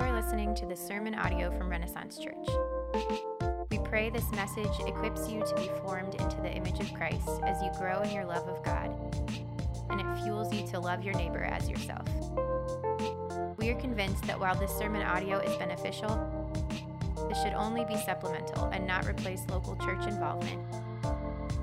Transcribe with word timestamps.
You 0.00 0.06
are 0.06 0.16
listening 0.18 0.54
to 0.54 0.64
the 0.64 0.74
sermon 0.74 1.14
audio 1.14 1.50
from 1.58 1.68
Renaissance 1.68 2.16
Church. 2.16 2.48
We 3.70 3.78
pray 3.80 4.08
this 4.08 4.30
message 4.32 4.70
equips 4.86 5.28
you 5.28 5.44
to 5.44 5.54
be 5.56 5.68
formed 5.82 6.14
into 6.14 6.36
the 6.36 6.50
image 6.50 6.80
of 6.80 6.94
Christ 6.94 7.28
as 7.44 7.62
you 7.62 7.70
grow 7.78 8.00
in 8.00 8.10
your 8.10 8.24
love 8.24 8.48
of 8.48 8.64
God, 8.64 8.88
and 9.90 10.00
it 10.00 10.22
fuels 10.22 10.54
you 10.54 10.66
to 10.68 10.80
love 10.80 11.04
your 11.04 11.12
neighbor 11.12 11.42
as 11.42 11.68
yourself. 11.68 12.08
We 13.58 13.68
are 13.68 13.78
convinced 13.78 14.24
that 14.24 14.40
while 14.40 14.54
this 14.54 14.74
sermon 14.74 15.02
audio 15.02 15.38
is 15.40 15.54
beneficial, 15.58 16.08
this 17.28 17.42
should 17.42 17.52
only 17.52 17.84
be 17.84 17.98
supplemental 17.98 18.70
and 18.72 18.86
not 18.86 19.06
replace 19.06 19.44
local 19.50 19.76
church 19.76 20.06
involvement, 20.06 20.62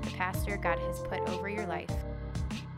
the 0.02 0.10
pastor 0.12 0.56
God 0.56 0.78
has 0.78 1.00
put 1.00 1.28
over 1.30 1.48
your 1.48 1.66
life, 1.66 1.90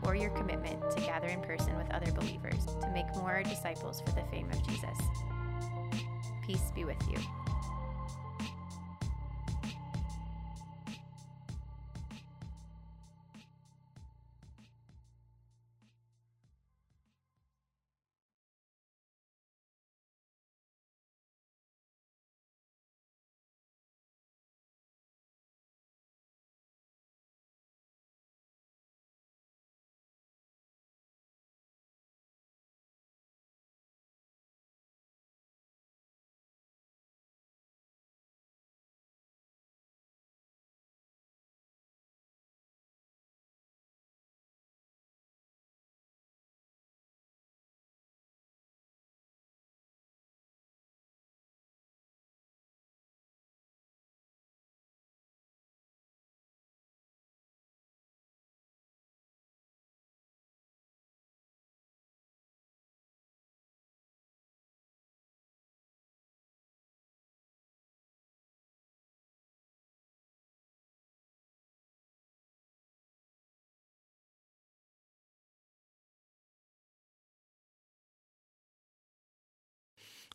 or 0.01 0.15
your 0.15 0.31
commitment 0.31 0.81
to 0.89 1.01
gather 1.01 1.27
in 1.27 1.41
person 1.41 1.77
with 1.77 1.89
other 1.91 2.11
believers 2.13 2.65
to 2.81 2.89
make 2.95 3.05
more 3.17 3.43
disciples 3.43 4.01
for 4.01 4.11
the 4.13 4.23
fame 4.31 4.49
of 4.49 4.67
Jesus. 4.67 4.97
Peace 6.51 6.71
be 6.75 6.83
with 6.83 6.97
you. 7.09 7.40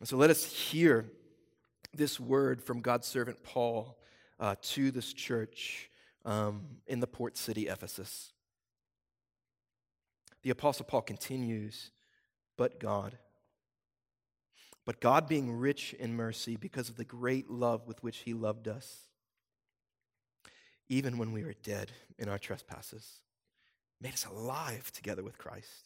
And 0.01 0.09
so 0.09 0.17
let 0.17 0.31
us 0.31 0.45
hear 0.45 1.07
this 1.95 2.21
word 2.21 2.63
from 2.63 2.81
God's 2.81 3.07
servant 3.07 3.43
Paul 3.43 3.99
uh, 4.39 4.57
to 4.61 4.91
this 4.91 5.13
church 5.13 5.91
um, 6.25 6.67
in 6.87 7.01
the 7.01 7.07
port 7.07 7.37
city, 7.37 7.69
Ephesus. 7.69 8.33
The 10.43 10.51
Apostle 10.51 10.85
Paul 10.85 11.03
continues, 11.03 11.91
but 12.57 12.79
God. 12.79 13.17
But 14.85 15.01
God, 15.01 15.29
being 15.29 15.51
rich 15.51 15.95
in 15.95 16.15
mercy 16.15 16.57
because 16.57 16.89
of 16.89 16.97
the 16.97 17.05
great 17.05 17.51
love 17.51 17.89
with 17.89 18.03
which 18.03 18.19
He 18.19 18.35
loved 18.35 18.69
us, 18.69 19.09
even 20.89 21.19
when 21.19 21.33
we 21.33 21.43
were 21.43 21.55
dead 21.65 21.91
in 22.19 22.29
our 22.29 22.39
trespasses, 22.39 23.21
made 24.01 24.13
us 24.13 24.27
alive 24.27 24.93
together 24.93 25.25
with 25.25 25.39
Christ. 25.39 25.86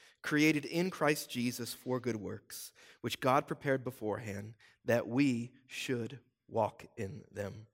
created 0.21 0.65
in 0.65 0.89
Christ 0.89 1.29
Jesus 1.29 1.73
for 1.73 1.99
good 1.99 2.15
works, 2.15 2.71
which 3.01 3.19
God 3.19 3.47
prepared 3.47 3.83
beforehand 3.83 4.53
that 4.85 5.07
we 5.07 5.51
should 5.67 6.19
walk 6.47 6.85
in 6.97 7.21
them. 7.31 7.67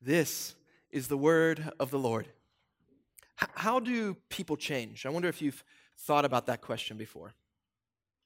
This 0.00 0.54
is 0.90 1.08
the 1.08 1.16
word 1.16 1.72
of 1.80 1.90
the 1.90 1.98
Lord. 1.98 2.28
How 3.36 3.78
do 3.78 4.14
people 4.30 4.56
change? 4.56 5.06
I 5.06 5.10
wonder 5.10 5.28
if 5.28 5.40
you've 5.40 5.62
thought 5.96 6.24
about 6.24 6.46
that 6.46 6.60
question 6.60 6.96
before. 6.96 7.34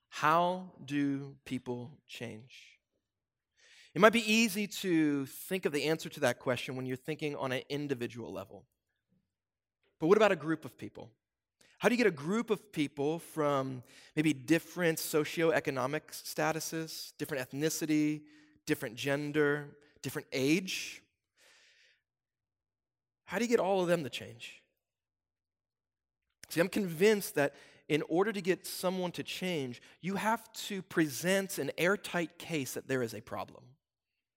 How 0.09 0.73
do 0.85 1.37
people 1.45 1.91
change? 2.07 2.79
It 3.95 4.01
might 4.01 4.13
be 4.13 4.33
easy 4.33 4.67
to 4.67 5.27
think 5.27 5.67
of 5.67 5.73
the 5.73 5.85
answer 5.85 6.09
to 6.09 6.21
that 6.21 6.39
question 6.39 6.77
when 6.77 6.87
you're 6.87 6.97
thinking 6.97 7.37
on 7.37 7.53
an 7.53 7.63
individual 7.69 8.33
level. 8.33 8.65
But 10.01 10.07
what 10.07 10.17
about 10.17 10.33
a 10.33 10.37
group 10.37 10.65
of 10.65 10.79
people? 10.79 11.11
How 11.83 11.89
do 11.89 11.97
you 11.97 11.99
get 11.99 12.07
a 12.07 12.13
group 12.13 12.51
of 12.51 12.71
people 12.71 13.19
from 13.19 13.83
maybe 14.15 14.33
different 14.33 14.99
socioeconomic 14.99 16.03
statuses, 16.13 17.13
different 17.19 17.51
ethnicity, 17.51 18.21
different 18.67 18.95
gender, 18.95 19.67
different 20.01 20.29
age? 20.33 21.03
How 23.25 23.39
do 23.39 23.45
you 23.45 23.49
get 23.49 23.59
all 23.59 23.81
of 23.81 23.89
them 23.89 24.05
to 24.05 24.11
change? 24.11 24.63
See, 26.51 26.61
I'm 26.61 26.69
convinced 26.69 27.35
that 27.35 27.57
in 27.89 28.05
order 28.09 28.33
to 28.33 28.41
get 28.41 28.65
someone 28.65 29.11
to 29.11 29.25
change, 29.25 29.83
you 30.01 30.15
have 30.15 30.53
to 30.69 30.83
present 30.83 31.59
an 31.59 31.73
airtight 31.77 32.39
case 32.39 32.75
that 32.75 32.87
there 32.87 33.03
is 33.03 33.13
a 33.13 33.21
problem. 33.21 33.65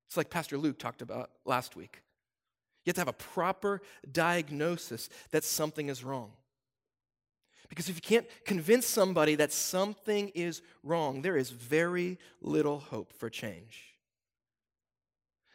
It's 0.08 0.18
like 0.18 0.32
Pastor 0.32 0.58
Luke 0.58 0.80
talked 0.80 1.04
about 1.04 1.30
last 1.46 1.76
week. 1.76 2.02
You 2.86 2.90
have 2.90 2.96
to 2.96 3.02
have 3.02 3.08
a 3.08 3.14
proper 3.14 3.84
diagnosis 4.12 5.10
that 5.30 5.44
something 5.44 5.90
is 5.90 6.04
wrong. 6.04 6.32
Because 7.70 7.90
if 7.90 7.96
you 7.96 8.02
can't 8.02 8.28
convince 8.46 8.86
somebody 8.86 9.36
that 9.36 9.52
something 9.52 10.30
is 10.36 10.62
wrong, 10.84 11.22
there 11.22 11.38
is 11.38 11.50
very 11.50 12.20
little 12.42 12.80
hope 12.80 13.14
for 13.14 13.30
change. 13.30 13.96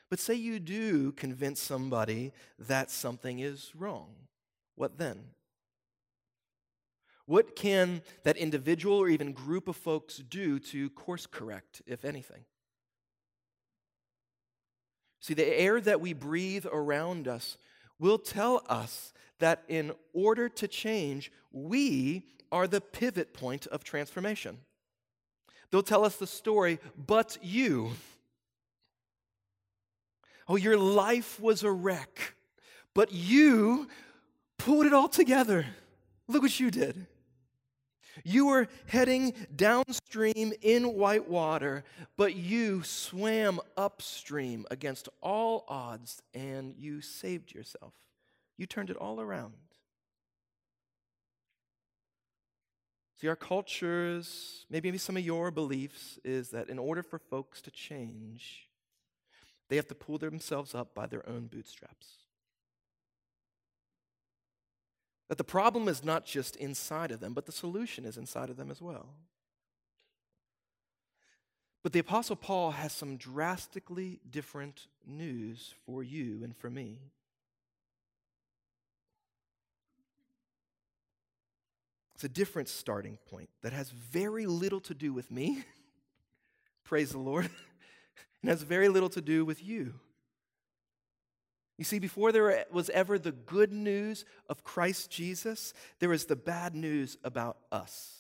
But 0.09 0.19
say 0.19 0.34
you 0.34 0.59
do 0.59 1.12
convince 1.12 1.60
somebody 1.60 2.32
that 2.59 2.91
something 2.91 3.38
is 3.38 3.72
wrong. 3.76 4.09
What 4.75 4.98
then? 4.98 5.21
What 7.26 7.54
can 7.54 8.03
that 8.25 8.37
individual 8.37 8.97
or 8.97 9.09
even 9.09 9.32
group 9.32 9.69
of 9.69 9.77
folks 9.77 10.16
do 10.16 10.59
to 10.59 10.91
course 10.91 11.27
correct, 11.27 11.81
if 11.87 12.04
anything? 12.04 12.44
See, 15.21 15.34
the 15.34 15.47
air 15.47 15.81
that 15.81 16.00
we 16.00 16.12
breathe 16.12 16.66
around 16.66 17.28
us 17.28 17.56
will 18.00 18.18
tell 18.18 18.64
us 18.68 19.12
that 19.38 19.62
in 19.68 19.92
order 20.12 20.48
to 20.48 20.66
change, 20.66 21.30
we 21.52 22.24
are 22.50 22.66
the 22.66 22.80
pivot 22.80 23.32
point 23.32 23.66
of 23.68 23.84
transformation. 23.84 24.58
They'll 25.70 25.82
tell 25.82 26.04
us 26.04 26.16
the 26.16 26.26
story, 26.26 26.80
but 26.97 27.38
you. 27.41 27.92
Oh, 30.48 30.56
your 30.56 30.76
life 30.76 31.38
was 31.38 31.62
a 31.62 31.70
wreck, 31.70 32.34
but 32.92 33.12
you 33.12 33.88
pulled 34.58 34.86
it 34.86 34.92
all 34.92 35.08
together. 35.08 35.64
Look 36.26 36.42
what 36.42 36.58
you 36.58 36.72
did. 36.72 37.06
You 38.24 38.46
were 38.46 38.68
heading 38.86 39.34
downstream 39.54 40.52
in 40.62 40.94
white 40.94 41.28
water, 41.28 41.84
but 42.16 42.34
you 42.34 42.82
swam 42.82 43.60
upstream 43.76 44.66
against 44.70 45.08
all 45.20 45.64
odds 45.68 46.22
and 46.34 46.74
you 46.76 47.00
saved 47.00 47.52
yourself. 47.54 47.94
You 48.56 48.66
turned 48.66 48.90
it 48.90 48.96
all 48.96 49.20
around. 49.20 49.54
See, 53.20 53.28
our 53.28 53.36
cultures, 53.36 54.64
maybe 54.70 54.96
some 54.96 55.16
of 55.16 55.24
your 55.24 55.50
beliefs, 55.50 56.18
is 56.24 56.50
that 56.50 56.70
in 56.70 56.78
order 56.78 57.02
for 57.02 57.18
folks 57.18 57.60
to 57.62 57.70
change, 57.70 58.68
they 59.68 59.76
have 59.76 59.88
to 59.88 59.94
pull 59.94 60.16
themselves 60.16 60.74
up 60.74 60.94
by 60.94 61.06
their 61.06 61.28
own 61.28 61.46
bootstraps. 61.46 62.19
That 65.30 65.38
the 65.38 65.44
problem 65.44 65.86
is 65.86 66.03
not 66.03 66.24
just 66.24 66.56
inside 66.56 67.12
of 67.12 67.21
them, 67.21 67.34
but 67.34 67.47
the 67.47 67.53
solution 67.53 68.04
is 68.04 68.16
inside 68.16 68.50
of 68.50 68.56
them 68.56 68.68
as 68.68 68.82
well. 68.82 69.06
But 71.84 71.92
the 71.92 72.00
Apostle 72.00 72.34
Paul 72.34 72.72
has 72.72 72.92
some 72.92 73.16
drastically 73.16 74.18
different 74.28 74.88
news 75.06 75.72
for 75.86 76.03
you 76.03 76.41
and 76.42 76.56
for 76.56 76.68
me. 76.68 76.98
It's 82.16 82.24
a 82.24 82.28
different 82.28 82.68
starting 82.68 83.16
point 83.30 83.50
that 83.62 83.72
has 83.72 83.91
very 83.91 84.47
little 84.47 84.80
to 84.80 84.94
do 84.94 85.12
with 85.12 85.30
me. 85.30 85.62
Praise 86.82 87.12
the 87.12 87.18
Lord. 87.18 87.48
and 88.42 88.50
has 88.50 88.65
very 88.65 88.88
little 88.88 89.10
to 89.10 89.21
do 89.21 89.44
with 89.44 89.62
you. 89.62 89.94
You 91.80 91.84
see, 91.84 91.98
before 91.98 92.30
there 92.30 92.66
was 92.71 92.91
ever 92.91 93.18
the 93.18 93.32
good 93.32 93.72
news 93.72 94.27
of 94.50 94.62
Christ 94.62 95.10
Jesus, 95.10 95.72
there 95.98 96.10
was 96.10 96.27
the 96.27 96.36
bad 96.36 96.74
news 96.74 97.16
about 97.24 97.56
us. 97.72 98.18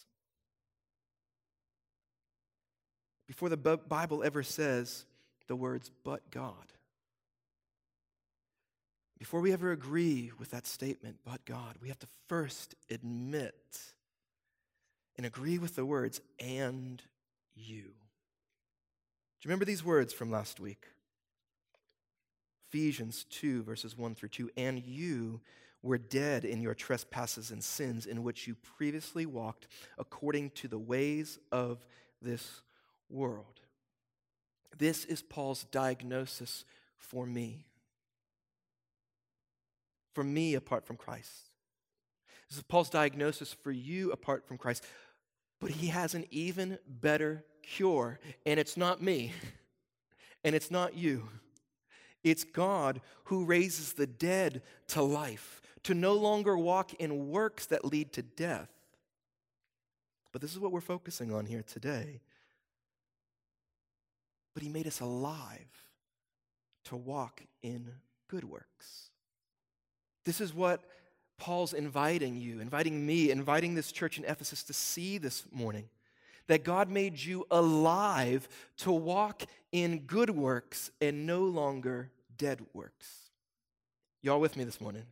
Before 3.28 3.50
the 3.50 3.58
Bible 3.58 4.24
ever 4.24 4.42
says 4.42 5.04
the 5.46 5.56
words, 5.56 5.90
but 6.04 6.30
God. 6.30 6.54
Before 9.18 9.40
we 9.40 9.52
ever 9.52 9.72
agree 9.72 10.32
with 10.38 10.52
that 10.52 10.66
statement, 10.66 11.18
but 11.22 11.44
God, 11.44 11.76
we 11.82 11.88
have 11.88 11.98
to 11.98 12.08
first 12.30 12.74
admit 12.88 13.78
and 15.18 15.26
agree 15.26 15.58
with 15.58 15.76
the 15.76 15.84
words, 15.84 16.22
and 16.38 17.02
you. 17.54 17.82
Do 17.82 17.88
you 19.42 19.50
remember 19.50 19.66
these 19.66 19.84
words 19.84 20.14
from 20.14 20.30
last 20.30 20.60
week? 20.60 20.86
Ephesians 22.70 23.26
2, 23.30 23.64
verses 23.64 23.98
1 23.98 24.14
through 24.14 24.28
2. 24.28 24.50
And 24.56 24.80
you 24.84 25.40
were 25.82 25.98
dead 25.98 26.44
in 26.44 26.60
your 26.60 26.74
trespasses 26.74 27.50
and 27.50 27.64
sins 27.64 28.06
in 28.06 28.22
which 28.22 28.46
you 28.46 28.54
previously 28.54 29.26
walked 29.26 29.66
according 29.98 30.50
to 30.50 30.68
the 30.68 30.78
ways 30.78 31.38
of 31.50 31.84
this 32.22 32.60
world. 33.08 33.60
This 34.78 35.04
is 35.04 35.20
Paul's 35.20 35.64
diagnosis 35.64 36.64
for 36.96 37.26
me. 37.26 37.66
For 40.14 40.22
me, 40.22 40.54
apart 40.54 40.86
from 40.86 40.96
Christ. 40.96 41.50
This 42.48 42.58
is 42.58 42.64
Paul's 42.64 42.90
diagnosis 42.90 43.52
for 43.52 43.72
you 43.72 44.12
apart 44.12 44.46
from 44.46 44.58
Christ. 44.58 44.84
But 45.60 45.70
he 45.70 45.88
has 45.88 46.14
an 46.14 46.24
even 46.30 46.78
better 46.86 47.44
cure, 47.62 48.20
and 48.46 48.60
it's 48.60 48.76
not 48.76 49.02
me, 49.02 49.32
and 50.44 50.54
it's 50.54 50.70
not 50.70 50.96
you. 50.96 51.28
It's 52.22 52.44
God 52.44 53.00
who 53.24 53.44
raises 53.44 53.94
the 53.94 54.06
dead 54.06 54.62
to 54.88 55.02
life, 55.02 55.62
to 55.84 55.94
no 55.94 56.14
longer 56.14 56.56
walk 56.56 56.94
in 56.94 57.30
works 57.30 57.66
that 57.66 57.84
lead 57.84 58.12
to 58.14 58.22
death. 58.22 58.68
But 60.32 60.42
this 60.42 60.52
is 60.52 60.58
what 60.58 60.72
we're 60.72 60.80
focusing 60.80 61.32
on 61.32 61.46
here 61.46 61.62
today. 61.62 62.20
But 64.54 64.62
he 64.62 64.68
made 64.68 64.86
us 64.86 65.00
alive 65.00 65.88
to 66.84 66.96
walk 66.96 67.42
in 67.62 67.88
good 68.28 68.44
works. 68.44 69.10
This 70.24 70.40
is 70.40 70.54
what 70.54 70.82
Paul's 71.38 71.72
inviting 71.72 72.36
you, 72.36 72.60
inviting 72.60 73.06
me, 73.06 73.30
inviting 73.30 73.74
this 73.74 73.90
church 73.90 74.18
in 74.18 74.24
Ephesus 74.24 74.62
to 74.64 74.72
see 74.72 75.18
this 75.18 75.44
morning 75.50 75.88
that 76.50 76.64
God 76.64 76.90
made 76.90 77.22
you 77.22 77.46
alive 77.48 78.48
to 78.78 78.90
walk 78.90 79.44
in 79.70 80.00
good 80.00 80.30
works 80.30 80.90
and 81.00 81.24
no 81.24 81.44
longer 81.44 82.10
dead 82.36 82.60
works. 82.74 83.30
Y'all 84.20 84.40
with 84.40 84.56
me 84.56 84.64
this 84.64 84.80
morning? 84.80 85.04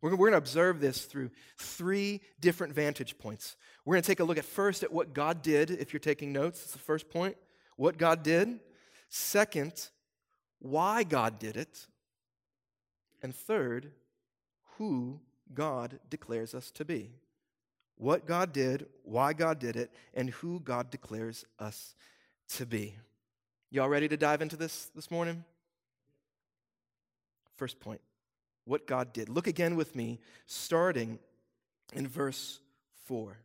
We're, 0.00 0.16
going 0.16 0.30
to 0.30 0.38
observe 0.38 0.80
this 0.80 1.04
through 1.04 1.30
three 1.58 2.22
different 2.40 2.72
vantage 2.72 3.18
points. 3.18 3.56
We're 3.84 3.96
going 3.96 4.04
to 4.04 4.06
take 4.06 4.20
a 4.20 4.24
look 4.24 4.38
at 4.38 4.46
first 4.46 4.82
at 4.82 4.90
what 4.90 5.12
God 5.12 5.42
did, 5.42 5.70
if 5.70 5.92
you're 5.92 6.00
taking 6.00 6.32
notes. 6.32 6.60
That's 6.60 6.72
the 6.72 6.78
first 6.78 7.10
point. 7.10 7.36
What 7.76 7.98
God 7.98 8.22
did. 8.22 8.58
Second, 9.10 9.90
why 10.60 11.02
God 11.02 11.38
did 11.38 11.58
it. 11.58 11.86
And 13.22 13.34
third, 13.34 13.92
who 14.78 15.20
God 15.52 16.00
declares 16.08 16.54
us 16.54 16.70
to 16.70 16.86
be. 16.86 17.10
What 17.96 18.26
God 18.26 18.52
did, 18.52 18.86
why 19.02 19.32
God 19.32 19.58
did 19.58 19.76
it, 19.76 19.92
and 20.14 20.30
who 20.30 20.60
God 20.60 20.90
declares 20.90 21.44
us 21.58 21.94
to 22.50 22.66
be. 22.66 22.96
Y'all 23.70 23.88
ready 23.88 24.08
to 24.08 24.16
dive 24.16 24.42
into 24.42 24.56
this 24.56 24.90
this 24.94 25.10
morning? 25.10 25.44
First 27.56 27.80
point 27.80 28.00
what 28.64 28.86
God 28.86 29.12
did. 29.12 29.28
Look 29.28 29.46
again 29.46 29.76
with 29.76 29.94
me, 29.94 30.20
starting 30.46 31.18
in 31.92 32.08
verse 32.08 32.60
4. 33.04 33.38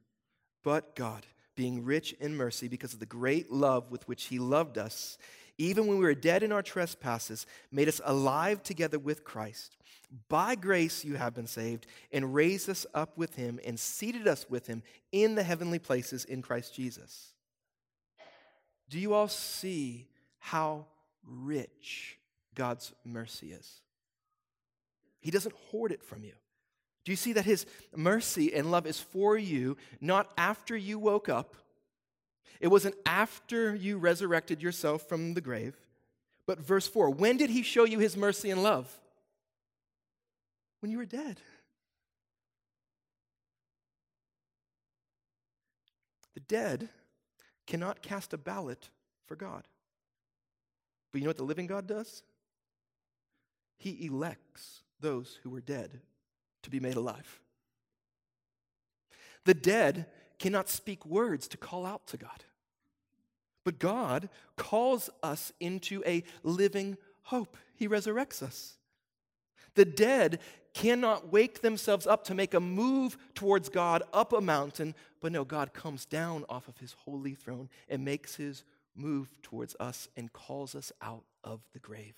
But 0.63 0.95
God, 0.95 1.25
being 1.55 1.83
rich 1.83 2.13
in 2.19 2.35
mercy 2.35 2.67
because 2.67 2.93
of 2.93 2.99
the 2.99 3.05
great 3.05 3.51
love 3.51 3.91
with 3.91 4.07
which 4.07 4.25
He 4.25 4.39
loved 4.39 4.77
us, 4.77 5.17
even 5.57 5.87
when 5.87 5.97
we 5.97 6.05
were 6.05 6.15
dead 6.15 6.41
in 6.41 6.51
our 6.51 6.61
trespasses, 6.61 7.45
made 7.71 7.89
us 7.89 7.99
alive 8.05 8.63
together 8.63 8.97
with 8.97 9.25
Christ. 9.25 9.75
By 10.27 10.55
grace 10.55 11.05
you 11.05 11.15
have 11.15 11.35
been 11.35 11.47
saved, 11.47 11.85
and 12.11 12.33
raised 12.33 12.69
us 12.69 12.85
up 12.93 13.17
with 13.17 13.35
him, 13.35 13.59
and 13.65 13.79
seated 13.79 14.27
us 14.27 14.49
with 14.49 14.67
him 14.67 14.81
in 15.11 15.35
the 15.35 15.43
heavenly 15.43 15.79
places 15.79 16.25
in 16.25 16.41
Christ 16.41 16.73
Jesus. 16.73 17.33
Do 18.89 18.99
you 18.99 19.13
all 19.13 19.27
see 19.27 20.07
how 20.39 20.87
rich 21.23 22.17
God's 22.55 22.91
mercy 23.05 23.51
is? 23.51 23.81
He 25.19 25.31
doesn't 25.31 25.55
hoard 25.69 25.91
it 25.91 26.03
from 26.03 26.23
you. 26.23 26.33
Do 27.05 27.11
you 27.11 27.15
see 27.15 27.33
that 27.33 27.45
his 27.45 27.65
mercy 27.95 28.53
and 28.53 28.71
love 28.71 28.85
is 28.85 28.99
for 28.99 29.37
you, 29.37 29.77
not 30.01 30.31
after 30.37 30.75
you 30.75 30.97
woke 30.99 31.29
up? 31.29 31.55
It 32.59 32.67
wasn't 32.67 32.95
after 33.05 33.73
you 33.75 33.97
resurrected 33.97 34.61
yourself 34.61 35.07
from 35.07 35.33
the 35.33 35.41
grave. 35.41 35.75
But 36.45 36.59
verse 36.59 36.87
4 36.87 37.11
when 37.11 37.37
did 37.37 37.49
he 37.49 37.61
show 37.61 37.83
you 37.85 37.99
his 37.99 38.17
mercy 38.17 38.49
and 38.49 38.63
love? 38.63 38.99
When 40.79 40.91
you 40.91 40.97
were 40.97 41.05
dead. 41.05 41.39
The 46.33 46.39
dead 46.41 46.89
cannot 47.67 48.01
cast 48.01 48.33
a 48.33 48.37
ballot 48.37 48.89
for 49.25 49.35
God. 49.35 49.63
But 51.11 51.19
you 51.19 51.25
know 51.25 51.29
what 51.29 51.37
the 51.37 51.43
living 51.43 51.67
God 51.67 51.87
does? 51.87 52.23
He 53.77 54.05
elects 54.05 54.81
those 54.99 55.39
who 55.43 55.49
were 55.49 55.61
dead 55.61 56.01
to 56.63 56.69
be 56.69 56.79
made 56.79 56.95
alive. 56.95 57.39
The 59.45 59.53
dead 59.53 60.05
cannot 60.37 60.69
speak 60.69 61.05
words 61.05 61.47
to 61.49 61.57
call 61.57 61.85
out 61.85 62.05
to 62.07 62.17
God. 62.17 62.43
But 63.63 63.79
God 63.79 64.29
calls 64.55 65.09
us 65.21 65.51
into 65.59 66.03
a 66.05 66.23
living 66.43 66.97
hope. 67.23 67.57
He 67.75 67.87
resurrects 67.87 68.41
us. 68.41 68.77
The 69.75 69.85
dead 69.85 70.39
cannot 70.73 71.31
wake 71.31 71.61
themselves 71.61 72.07
up 72.07 72.23
to 72.25 72.33
make 72.33 72.53
a 72.53 72.59
move 72.59 73.17
towards 73.33 73.69
God 73.69 74.03
up 74.13 74.33
a 74.33 74.41
mountain, 74.41 74.95
but 75.21 75.31
no, 75.31 75.43
God 75.43 75.73
comes 75.73 76.05
down 76.05 76.45
off 76.49 76.67
of 76.67 76.77
his 76.77 76.95
holy 77.05 77.33
throne 77.33 77.69
and 77.87 78.05
makes 78.05 78.35
his 78.35 78.63
move 78.95 79.29
towards 79.41 79.75
us 79.79 80.07
and 80.15 80.31
calls 80.33 80.75
us 80.75 80.91
out 81.01 81.23
of 81.43 81.61
the 81.73 81.79
grave. 81.79 82.15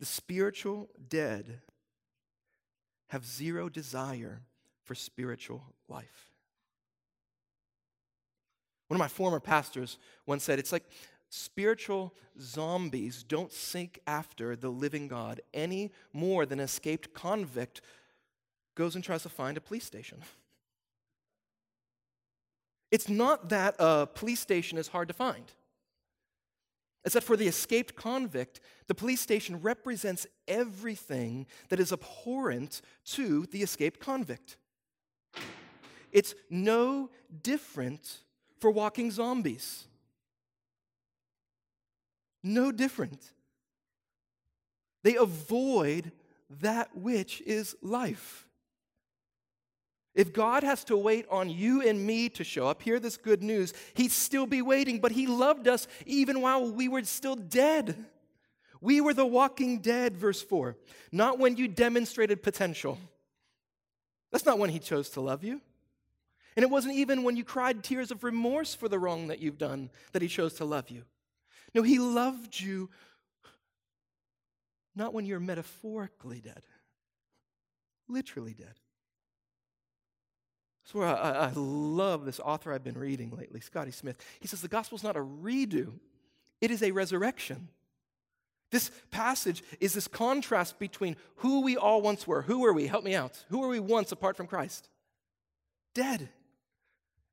The 0.00 0.06
spiritual 0.06 0.88
dead 1.08 1.60
have 3.08 3.24
zero 3.24 3.68
desire 3.68 4.42
for 4.84 4.94
spiritual 4.94 5.62
life. 5.88 6.30
One 8.88 8.96
of 8.96 9.00
my 9.00 9.08
former 9.08 9.40
pastors 9.40 9.98
once 10.26 10.44
said, 10.44 10.58
It's 10.58 10.72
like 10.72 10.84
Spiritual 11.30 12.14
zombies 12.40 13.22
don't 13.22 13.52
seek 13.52 14.00
after 14.06 14.56
the 14.56 14.70
living 14.70 15.08
God 15.08 15.40
any 15.52 15.92
more 16.12 16.46
than 16.46 16.58
an 16.58 16.64
escaped 16.64 17.12
convict 17.12 17.80
goes 18.74 18.94
and 18.94 19.04
tries 19.04 19.24
to 19.24 19.28
find 19.28 19.56
a 19.56 19.60
police 19.60 19.84
station. 19.84 20.22
It's 22.90 23.08
not 23.08 23.50
that 23.50 23.76
a 23.78 24.06
police 24.06 24.40
station 24.40 24.78
is 24.78 24.88
hard 24.88 25.08
to 25.08 25.14
find. 25.14 25.52
It's 27.04 27.14
that 27.14 27.22
for 27.24 27.36
the 27.36 27.46
escaped 27.46 27.94
convict, 27.94 28.60
the 28.86 28.94
police 28.94 29.20
station 29.20 29.60
represents 29.60 30.26
everything 30.46 31.46
that 31.68 31.80
is 31.80 31.92
abhorrent 31.92 32.80
to 33.12 33.46
the 33.46 33.62
escaped 33.62 34.00
convict. 34.00 34.56
It's 36.12 36.34
no 36.48 37.10
different 37.42 38.20
for 38.58 38.70
walking 38.70 39.10
zombies. 39.10 39.87
No 42.42 42.72
different. 42.72 43.32
They 45.02 45.16
avoid 45.16 46.12
that 46.60 46.96
which 46.96 47.40
is 47.42 47.76
life. 47.82 48.46
If 50.14 50.32
God 50.32 50.64
has 50.64 50.82
to 50.84 50.96
wait 50.96 51.26
on 51.30 51.48
you 51.48 51.80
and 51.80 52.04
me 52.04 52.28
to 52.30 52.42
show 52.42 52.66
up, 52.66 52.82
hear 52.82 52.98
this 52.98 53.16
good 53.16 53.42
news, 53.42 53.72
He'd 53.94 54.10
still 54.10 54.46
be 54.46 54.62
waiting, 54.62 54.98
but 54.98 55.12
He 55.12 55.26
loved 55.26 55.68
us 55.68 55.86
even 56.06 56.40
while 56.40 56.68
we 56.70 56.88
were 56.88 57.04
still 57.04 57.36
dead. 57.36 58.04
We 58.80 59.00
were 59.00 59.14
the 59.14 59.26
walking 59.26 59.78
dead, 59.78 60.16
verse 60.16 60.42
4. 60.42 60.76
Not 61.12 61.38
when 61.38 61.56
you 61.56 61.68
demonstrated 61.68 62.42
potential. 62.42 62.98
That's 64.32 64.44
not 64.44 64.58
when 64.58 64.70
He 64.70 64.78
chose 64.78 65.10
to 65.10 65.20
love 65.20 65.44
you. 65.44 65.60
And 66.56 66.64
it 66.64 66.70
wasn't 66.70 66.94
even 66.94 67.22
when 67.22 67.36
you 67.36 67.44
cried 67.44 67.84
tears 67.84 68.10
of 68.10 68.24
remorse 68.24 68.74
for 68.74 68.88
the 68.88 68.98
wrong 68.98 69.28
that 69.28 69.38
you've 69.38 69.58
done 69.58 69.90
that 70.12 70.22
He 70.22 70.28
chose 70.28 70.54
to 70.54 70.64
love 70.64 70.90
you. 70.90 71.04
No, 71.74 71.82
He 71.82 71.98
loved 71.98 72.58
you 72.58 72.88
not 74.98 75.14
when 75.14 75.24
you're 75.24 75.40
metaphorically 75.40 76.40
dead, 76.40 76.62
literally 78.08 78.52
dead. 78.52 78.74
That's 80.82 80.94
where 80.94 81.06
I, 81.06 81.30
I, 81.30 81.52
love 81.54 82.24
this 82.24 82.40
author 82.40 82.72
I've 82.72 82.82
been 82.82 82.98
reading 82.98 83.30
lately, 83.30 83.60
Scotty 83.60 83.92
Smith. 83.92 84.16
He 84.40 84.48
says 84.48 84.60
the 84.60 84.68
gospel's 84.68 85.04
not 85.04 85.16
a 85.16 85.20
redo, 85.20 85.92
it 86.60 86.70
is 86.70 86.82
a 86.82 86.90
resurrection. 86.90 87.68
This 88.70 88.90
passage 89.10 89.62
is 89.80 89.94
this 89.94 90.08
contrast 90.08 90.78
between 90.78 91.16
who 91.36 91.62
we 91.62 91.78
all 91.78 92.02
once 92.02 92.26
were. 92.26 92.42
Who 92.42 92.60
were 92.60 92.74
we? 92.74 92.86
Help 92.86 93.02
me 93.02 93.14
out. 93.14 93.42
Who 93.48 93.60
were 93.60 93.68
we 93.68 93.80
once 93.80 94.12
apart 94.12 94.36
from 94.36 94.46
Christ? 94.46 94.90
Dead. 95.94 96.28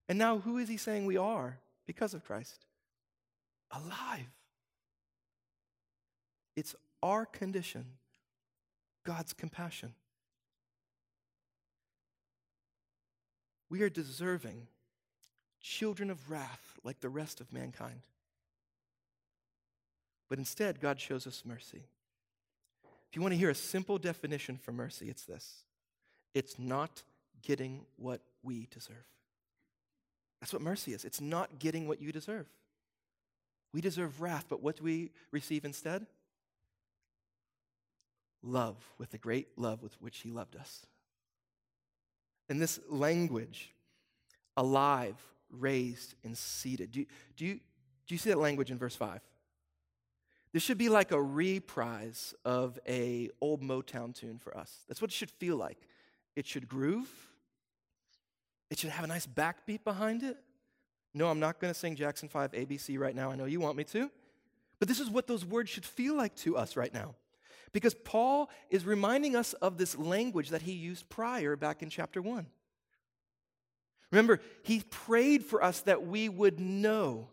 And 0.07 0.17
now, 0.17 0.37
who 0.37 0.57
is 0.59 0.69
he 0.69 0.77
saying 0.77 1.05
we 1.05 1.17
are 1.17 1.59
because 1.85 2.13
of 2.13 2.23
Christ? 2.23 2.65
Alive. 3.72 4.31
It's 6.55 6.75
our 7.03 7.25
condition, 7.25 7.86
God's 9.03 9.34
compassion. 9.34 9.93
We 13.69 13.81
are 13.81 13.89
deserving 13.89 14.67
children 15.60 16.10
of 16.10 16.29
wrath 16.29 16.79
like 16.84 17.00
the 17.01 17.10
rest 17.10 17.41
of 17.41 17.51
mankind. 17.51 18.01
But 20.29 20.39
instead, 20.39 20.79
God 20.79 21.00
shows 21.00 21.27
us 21.27 21.43
mercy. 21.45 21.84
If 23.10 23.15
you 23.15 23.22
want 23.22 23.34
to 23.34 23.38
hear 23.38 23.50
a 23.50 23.55
simple 23.55 23.98
definition 23.98 24.57
for 24.57 24.72
mercy, 24.72 25.10
it's 25.10 25.24
this 25.24 25.65
it's 26.34 26.60
not 26.60 27.03
getting 27.41 27.86
what 27.98 28.22
we 28.43 28.67
deserve. 28.72 29.05
That's 30.41 30.53
what 30.53 30.62
mercy 30.62 30.93
is. 30.93 31.05
It's 31.05 31.22
not 31.22 31.60
getting 31.60 31.88
what 31.88 32.01
you 32.01 32.12
deserve. 32.12 32.48
We 33.75 33.82
deserve 33.82 34.22
wrath, 34.22 34.46
but 34.48 34.63
what 34.63 34.77
do 34.77 34.86
we 34.86 35.12
receive 35.32 35.65
instead? 35.65 36.05
Love, 38.41 38.77
with 38.98 39.12
the 39.12 39.17
great 39.17 39.50
love 39.58 39.84
with 39.84 40.01
which 40.01 40.20
He 40.20 40.32
loved 40.32 40.55
us. 40.55 40.86
And 42.48 42.62
this 42.62 42.79
language, 42.88 43.74
alive, 44.55 45.17
raised, 45.50 46.15
and 46.24 46.38
seated. 46.38 46.94
Do 46.94 47.01
you, 47.01 47.05
do, 47.36 47.46
you, 47.46 47.53
do 47.55 48.15
you 48.15 48.17
see 48.17 48.29
that 48.29 48.38
language 48.38 48.72
in 48.72 48.77
verse 48.77 48.96
5? 48.96 49.20
This 50.53 50.63
should 50.63 50.77
be 50.77 50.88
like 50.88 51.12
a 51.12 51.22
reprise 51.22 52.34
of 52.46 52.79
a 52.88 53.29
old 53.41 53.62
Motown 53.62 54.15
tune 54.15 54.39
for 54.39 54.58
us. 54.58 54.86
That's 54.88 55.01
what 55.01 55.12
it 55.12 55.15
should 55.15 55.32
feel 55.32 55.58
like. 55.58 55.79
It 56.38 56.48
should 56.48 56.70
groove. 56.70 57.12
It 58.72 58.79
should 58.79 58.91
have 58.91 59.03
a 59.03 59.10
nice 59.10 59.27
backbeat 59.27 59.84
behind 59.84 60.24
it. 60.24 60.38
No, 61.15 61.29
I'm 61.29 61.39
not 61.39 61.60
going 61.60 61.74
to 61.74 61.79
sing 61.79 61.95
Jackson 61.95 62.27
5 62.27 62.51
ABC 62.51 63.00
right 63.00 63.15
now. 63.15 63.31
I 63.31 63.36
know 63.36 63.45
you 63.45 63.62
want 63.62 63.77
me 63.77 63.86
to. 63.86 64.12
But 64.79 64.89
this 64.89 65.00
is 65.00 65.10
what 65.10 65.27
those 65.27 65.45
words 65.45 65.69
should 65.69 65.86
feel 65.86 66.13
like 66.15 66.36
to 66.38 66.57
us 66.57 66.75
right 66.75 66.93
now. 66.93 67.15
Because 67.72 67.93
Paul 67.93 68.50
is 68.69 68.86
reminding 68.86 69.34
us 69.34 69.53
of 69.53 69.77
this 69.77 69.98
language 69.98 70.50
that 70.50 70.62
he 70.62 70.74
used 70.74 71.07
prior 71.07 71.55
back 71.55 71.81
in 71.81 71.89
chapter 71.89 72.22
1. 72.22 72.45
Remember, 74.12 74.41
he 74.63 74.81
prayed 74.81 75.45
for 75.45 75.63
us 75.63 75.81
that 75.81 76.05
we 76.05 76.27
would 76.27 76.60
know, 76.60 77.29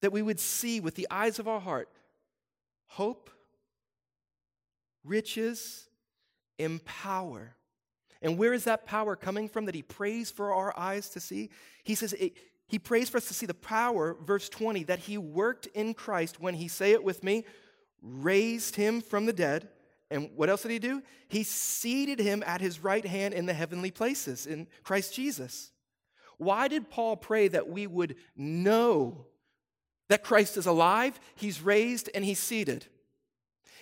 that 0.00 0.12
we 0.12 0.22
would 0.22 0.38
see 0.38 0.78
with 0.78 0.94
the 0.94 1.08
eyes 1.10 1.40
of 1.40 1.48
our 1.48 1.60
heart 1.60 1.88
hope, 2.86 3.30
riches, 5.02 5.88
empower. 6.58 7.56
And 8.20 8.38
where 8.38 8.52
is 8.52 8.64
that 8.64 8.86
power 8.86 9.16
coming 9.16 9.48
from 9.48 9.64
that 9.64 9.74
he 9.74 9.82
prays 9.82 10.30
for 10.30 10.54
our 10.54 10.72
eyes 10.78 11.08
to 11.10 11.20
see? 11.20 11.50
He 11.82 11.96
says, 11.96 12.12
it, 12.12 12.34
he 12.72 12.78
prays 12.78 13.10
for 13.10 13.18
us 13.18 13.28
to 13.28 13.34
see 13.34 13.44
the 13.44 13.52
power, 13.52 14.16
verse 14.24 14.48
20, 14.48 14.84
that 14.84 15.00
he 15.00 15.18
worked 15.18 15.66
in 15.74 15.92
Christ 15.92 16.40
when 16.40 16.54
he, 16.54 16.68
say 16.68 16.92
it 16.92 17.04
with 17.04 17.22
me, 17.22 17.44
raised 18.00 18.76
him 18.76 19.02
from 19.02 19.26
the 19.26 19.32
dead. 19.34 19.68
And 20.10 20.30
what 20.36 20.48
else 20.48 20.62
did 20.62 20.70
he 20.70 20.78
do? 20.78 21.02
He 21.28 21.42
seated 21.42 22.18
him 22.18 22.42
at 22.46 22.62
his 22.62 22.82
right 22.82 23.04
hand 23.04 23.34
in 23.34 23.44
the 23.44 23.52
heavenly 23.52 23.90
places 23.90 24.46
in 24.46 24.68
Christ 24.84 25.12
Jesus. 25.12 25.70
Why 26.38 26.66
did 26.66 26.88
Paul 26.88 27.18
pray 27.18 27.48
that 27.48 27.68
we 27.68 27.86
would 27.86 28.16
know 28.34 29.26
that 30.08 30.24
Christ 30.24 30.56
is 30.56 30.64
alive, 30.64 31.20
he's 31.34 31.60
raised, 31.60 32.08
and 32.14 32.24
he's 32.24 32.38
seated? 32.38 32.86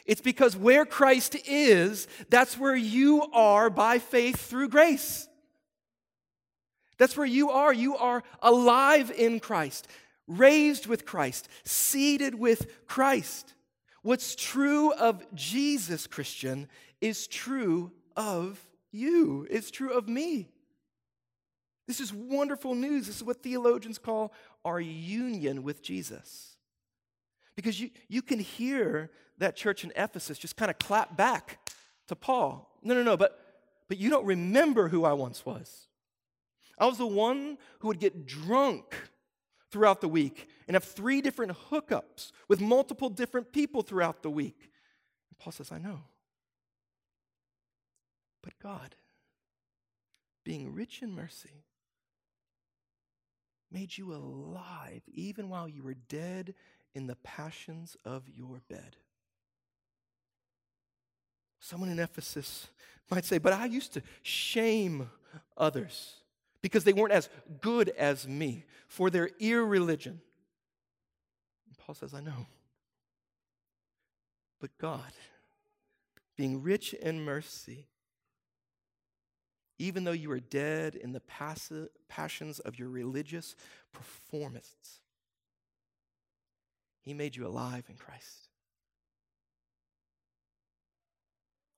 It's 0.05 0.21
because 0.21 0.57
where 0.57 0.85
Christ 0.85 1.37
is, 1.47 2.09
that's 2.29 2.59
where 2.59 2.75
you 2.75 3.23
are 3.33 3.71
by 3.71 4.01
faith 4.01 4.49
through 4.51 4.71
grace. 4.71 5.29
That's 7.01 7.17
where 7.17 7.27
you 7.27 7.49
are. 7.51 7.73
You 7.73 7.97
are 7.97 8.23
alive 8.43 9.11
in 9.11 9.41
Christ, 9.41 9.89
raised 10.29 10.87
with 10.87 11.07
Christ, 11.07 11.49
seated 11.65 12.35
with 12.35 12.87
Christ. 12.87 13.55
What's 14.03 14.35
true 14.35 14.93
of 14.93 15.25
Jesus, 15.35 16.07
Christian, 16.07 16.69
is 17.01 17.27
true 17.27 17.91
of 18.19 18.61
you, 18.93 19.47
it's 19.51 19.71
true 19.71 19.93
of 19.95 20.11
me. 20.11 20.51
This 21.87 22.01
is 22.01 22.13
wonderful 22.13 22.75
news. 22.75 23.07
This 23.07 23.17
is 23.17 23.25
what 23.25 23.43
theologians 23.43 23.97
call 23.97 24.35
our 24.63 24.79
union 24.79 25.63
with 25.63 25.83
Jesus. 25.83 26.57
Because 27.57 27.81
you, 27.81 27.91
you 28.09 28.21
can 28.21 28.41
hear 28.41 29.11
that 29.39 29.57
church 29.57 29.85
in 29.85 29.93
Ephesus 29.97 30.39
just 30.39 30.57
kind 30.57 30.71
of 30.71 30.79
clap 30.79 31.17
back 31.17 31.71
to 32.09 32.15
Paul. 32.15 32.79
No, 32.83 32.93
no, 32.93 33.03
no, 33.03 33.17
but, 33.17 33.39
but 33.89 33.97
you 33.97 34.11
don't 34.11 34.27
remember 34.27 34.89
who 34.89 35.07
I 35.07 35.15
once 35.15 35.47
was. 35.47 35.87
I 36.81 36.87
was 36.87 36.97
the 36.97 37.07
one 37.07 37.59
who 37.81 37.89
would 37.89 38.01
get 38.01 38.27
drunk 38.27 38.97
throughout 39.71 40.01
the 40.01 40.09
week 40.09 40.49
and 40.67 40.75
have 40.75 40.83
three 40.83 41.21
different 41.21 41.53
hookups 41.71 42.33
with 42.49 42.61
multiple 42.61 43.11
different 43.11 43.53
people 43.53 43.83
throughout 43.83 44.23
the 44.23 44.31
week. 44.31 44.71
And 45.31 45.39
Paul 45.39 45.53
says, 45.53 45.71
I 45.71 45.79
know. 45.79 46.01
But 48.43 48.55
God, 48.63 48.97
being 50.43 50.75
rich 50.75 51.03
in 51.03 51.15
mercy, 51.15 51.65
made 53.71 53.99
you 53.99 54.15
alive 54.15 55.03
even 55.13 55.51
while 55.51 55.69
you 55.69 55.83
were 55.83 55.95
dead 55.95 56.55
in 56.95 57.07
the 57.07 57.17
passions 57.17 57.95
of 58.07 58.25
your 58.27 58.63
bed. 58.71 58.97
Someone 61.61 61.91
in 61.91 61.99
Ephesus 61.99 62.69
might 63.11 63.27
say, 63.27 63.37
But 63.37 63.53
I 63.53 63.67
used 63.67 63.93
to 63.93 64.03
shame 64.23 65.11
others 65.59 66.20
because 66.63 66.85
they 66.85 66.93
weren't 66.93 67.13
as 67.13 67.29
good 67.61 67.89
as 67.91 68.29
me 68.29 68.65
for 68.87 69.11
their 69.11 69.31
irreligion. 69.39 70.21
And 71.67 71.79
Paul 71.79 71.95
says, 71.95 72.15
I 72.15 72.21
know. 72.21 72.47
But 74.61 74.77
God, 74.79 75.13
being 76.37 76.63
rich 76.63 76.93
in 76.93 77.25
mercy, 77.25 77.87
even 79.79 80.05
though 80.05 80.13
you 80.13 80.29
were 80.29 80.41
dead 80.41 80.95
in 80.95 81.13
the 81.13 81.23
passions 82.09 82.59
of 82.59 82.79
your 82.79 82.91
religious 82.91 83.57
performance, 83.95 85.01
He 87.01 87.15
made 87.15 87.37
you 87.37 87.47
alive 87.47 87.85
in 87.89 87.97
Christ. 87.97 88.49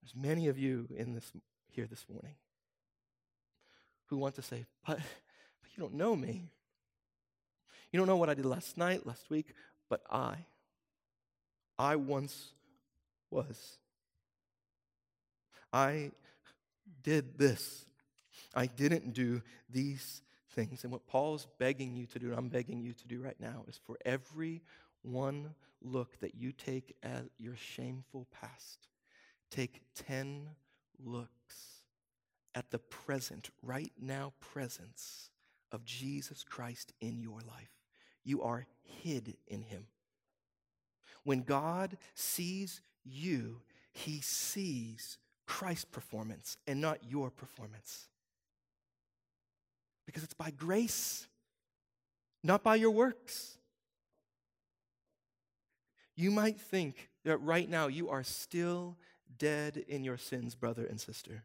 There's 0.02 0.16
many 0.16 0.48
of 0.48 0.58
you 0.58 0.88
in 0.96 1.14
this 1.14 1.30
here 1.68 1.86
this 1.86 2.04
morning 2.08 2.34
who 4.12 4.18
want 4.18 4.34
to 4.34 4.42
say, 4.42 4.66
but, 4.86 4.98
but 4.98 5.70
you 5.74 5.80
don't 5.80 5.94
know 5.94 6.14
me. 6.14 6.50
You 7.90 7.98
don't 7.98 8.06
know 8.06 8.18
what 8.18 8.28
I 8.28 8.34
did 8.34 8.44
last 8.44 8.76
night, 8.76 9.06
last 9.06 9.30
week, 9.30 9.54
but 9.88 10.02
I, 10.10 10.34
I 11.78 11.96
once 11.96 12.52
was. 13.30 13.78
I 15.72 16.10
did 17.02 17.38
this. 17.38 17.86
I 18.54 18.66
didn't 18.66 19.14
do 19.14 19.40
these 19.70 20.20
things. 20.50 20.84
And 20.84 20.92
what 20.92 21.06
Paul's 21.06 21.46
begging 21.58 21.96
you 21.96 22.04
to 22.08 22.18
do, 22.18 22.28
and 22.28 22.38
I'm 22.38 22.48
begging 22.48 22.82
you 22.82 22.92
to 22.92 23.08
do 23.08 23.22
right 23.22 23.40
now, 23.40 23.64
is 23.66 23.80
for 23.82 23.96
every 24.04 24.60
one 25.00 25.54
look 25.80 26.20
that 26.20 26.34
you 26.34 26.52
take 26.52 26.94
at 27.02 27.24
your 27.38 27.56
shameful 27.56 28.26
past, 28.30 28.88
take 29.50 29.80
10 30.06 30.48
looks 31.02 31.71
at 32.54 32.70
the 32.70 32.78
present, 32.78 33.50
right 33.62 33.92
now 34.00 34.32
presence 34.40 35.30
of 35.70 35.84
Jesus 35.84 36.44
Christ 36.44 36.92
in 37.00 37.20
your 37.20 37.40
life. 37.40 37.70
You 38.24 38.42
are 38.42 38.66
hid 38.82 39.36
in 39.46 39.62
him. 39.62 39.86
When 41.24 41.42
God 41.42 41.96
sees 42.14 42.82
you, 43.04 43.60
he 43.92 44.20
sees 44.20 45.18
Christ's 45.46 45.84
performance 45.84 46.56
and 46.66 46.80
not 46.80 47.04
your 47.08 47.30
performance. 47.30 48.08
Because 50.06 50.22
it's 50.22 50.34
by 50.34 50.50
grace, 50.50 51.26
not 52.42 52.62
by 52.62 52.74
your 52.74 52.90
works. 52.90 53.56
You 56.16 56.30
might 56.30 56.60
think 56.60 57.08
that 57.24 57.38
right 57.38 57.68
now 57.68 57.86
you 57.86 58.10
are 58.10 58.24
still 58.24 58.96
dead 59.38 59.84
in 59.88 60.04
your 60.04 60.18
sins, 60.18 60.54
brother 60.54 60.84
and 60.84 61.00
sister. 61.00 61.44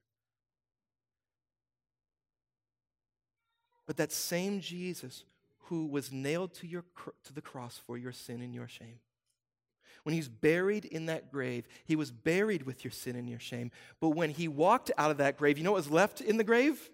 But 3.88 3.98
that 3.98 4.12
same 4.12 4.60
Jesus 4.60 5.24
who 5.65 5.88
was 5.88 6.12
nailed 6.12 6.53
to, 6.56 6.67
your, 6.67 6.84
to 7.24 7.34
the 7.34 7.41
cross 7.41 7.82
for 7.86 7.98
your 7.98 8.12
sin 8.12 8.41
and 8.41 8.53
your 8.53 8.67
shame. 8.67 9.00
When 10.03 10.13
he's 10.13 10.29
buried 10.29 10.86
in 10.86 11.08
that 11.08 11.32
grave, 11.32 11.67
he 11.86 11.96
was 11.96 12.12
buried 12.12 12.63
with 12.63 12.84
your 12.86 12.91
sin 12.91 13.15
and 13.15 13.29
your 13.29 13.39
shame. 13.39 13.72
But 14.00 14.10
when 14.10 14.29
he 14.29 14.48
walked 14.48 14.91
out 14.98 15.12
of 15.12 15.17
that 15.17 15.38
grave, 15.38 15.58
you 15.58 15.63
know 15.63 15.72
what 15.72 15.84
was 15.84 15.91
left 15.91 16.22
in 16.22 16.38
the 16.38 16.44
grave? 16.44 16.89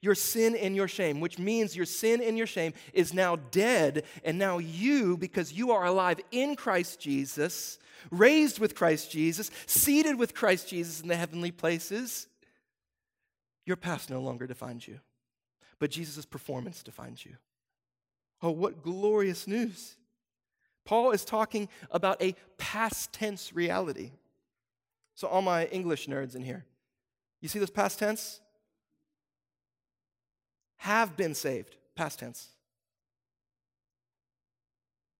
Your 0.00 0.14
sin 0.14 0.54
and 0.56 0.76
your 0.76 0.88
shame, 0.88 1.20
which 1.20 1.38
means 1.38 1.76
your 1.76 1.86
sin 1.86 2.22
and 2.22 2.36
your 2.36 2.46
shame 2.46 2.74
is 2.92 3.14
now 3.14 3.36
dead. 3.36 4.04
And 4.24 4.38
now 4.38 4.58
you, 4.58 5.16
because 5.16 5.52
you 5.52 5.72
are 5.72 5.86
alive 5.86 6.20
in 6.30 6.56
Christ 6.56 7.00
Jesus, 7.00 7.78
raised 8.10 8.58
with 8.58 8.74
Christ 8.74 9.10
Jesus, 9.10 9.50
seated 9.66 10.18
with 10.18 10.34
Christ 10.34 10.68
Jesus 10.68 11.00
in 11.00 11.08
the 11.08 11.16
heavenly 11.16 11.50
places, 11.50 12.28
your 13.64 13.76
past 13.76 14.10
no 14.10 14.20
longer 14.20 14.46
defines 14.46 14.86
you, 14.86 15.00
but 15.82 15.90
Jesus' 15.90 16.24
performance 16.24 16.80
defines 16.80 17.26
you. 17.26 17.32
Oh, 18.40 18.52
what 18.52 18.84
glorious 18.84 19.48
news! 19.48 19.96
Paul 20.84 21.10
is 21.10 21.24
talking 21.24 21.68
about 21.90 22.22
a 22.22 22.36
past 22.56 23.12
tense 23.12 23.52
reality. 23.52 24.12
So, 25.16 25.26
all 25.26 25.42
my 25.42 25.64
English 25.66 26.06
nerds 26.06 26.36
in 26.36 26.44
here, 26.44 26.64
you 27.40 27.48
see 27.48 27.58
this 27.58 27.68
past 27.68 27.98
tense? 27.98 28.40
Have 30.76 31.16
been 31.16 31.34
saved, 31.34 31.74
past 31.96 32.20
tense. 32.20 32.50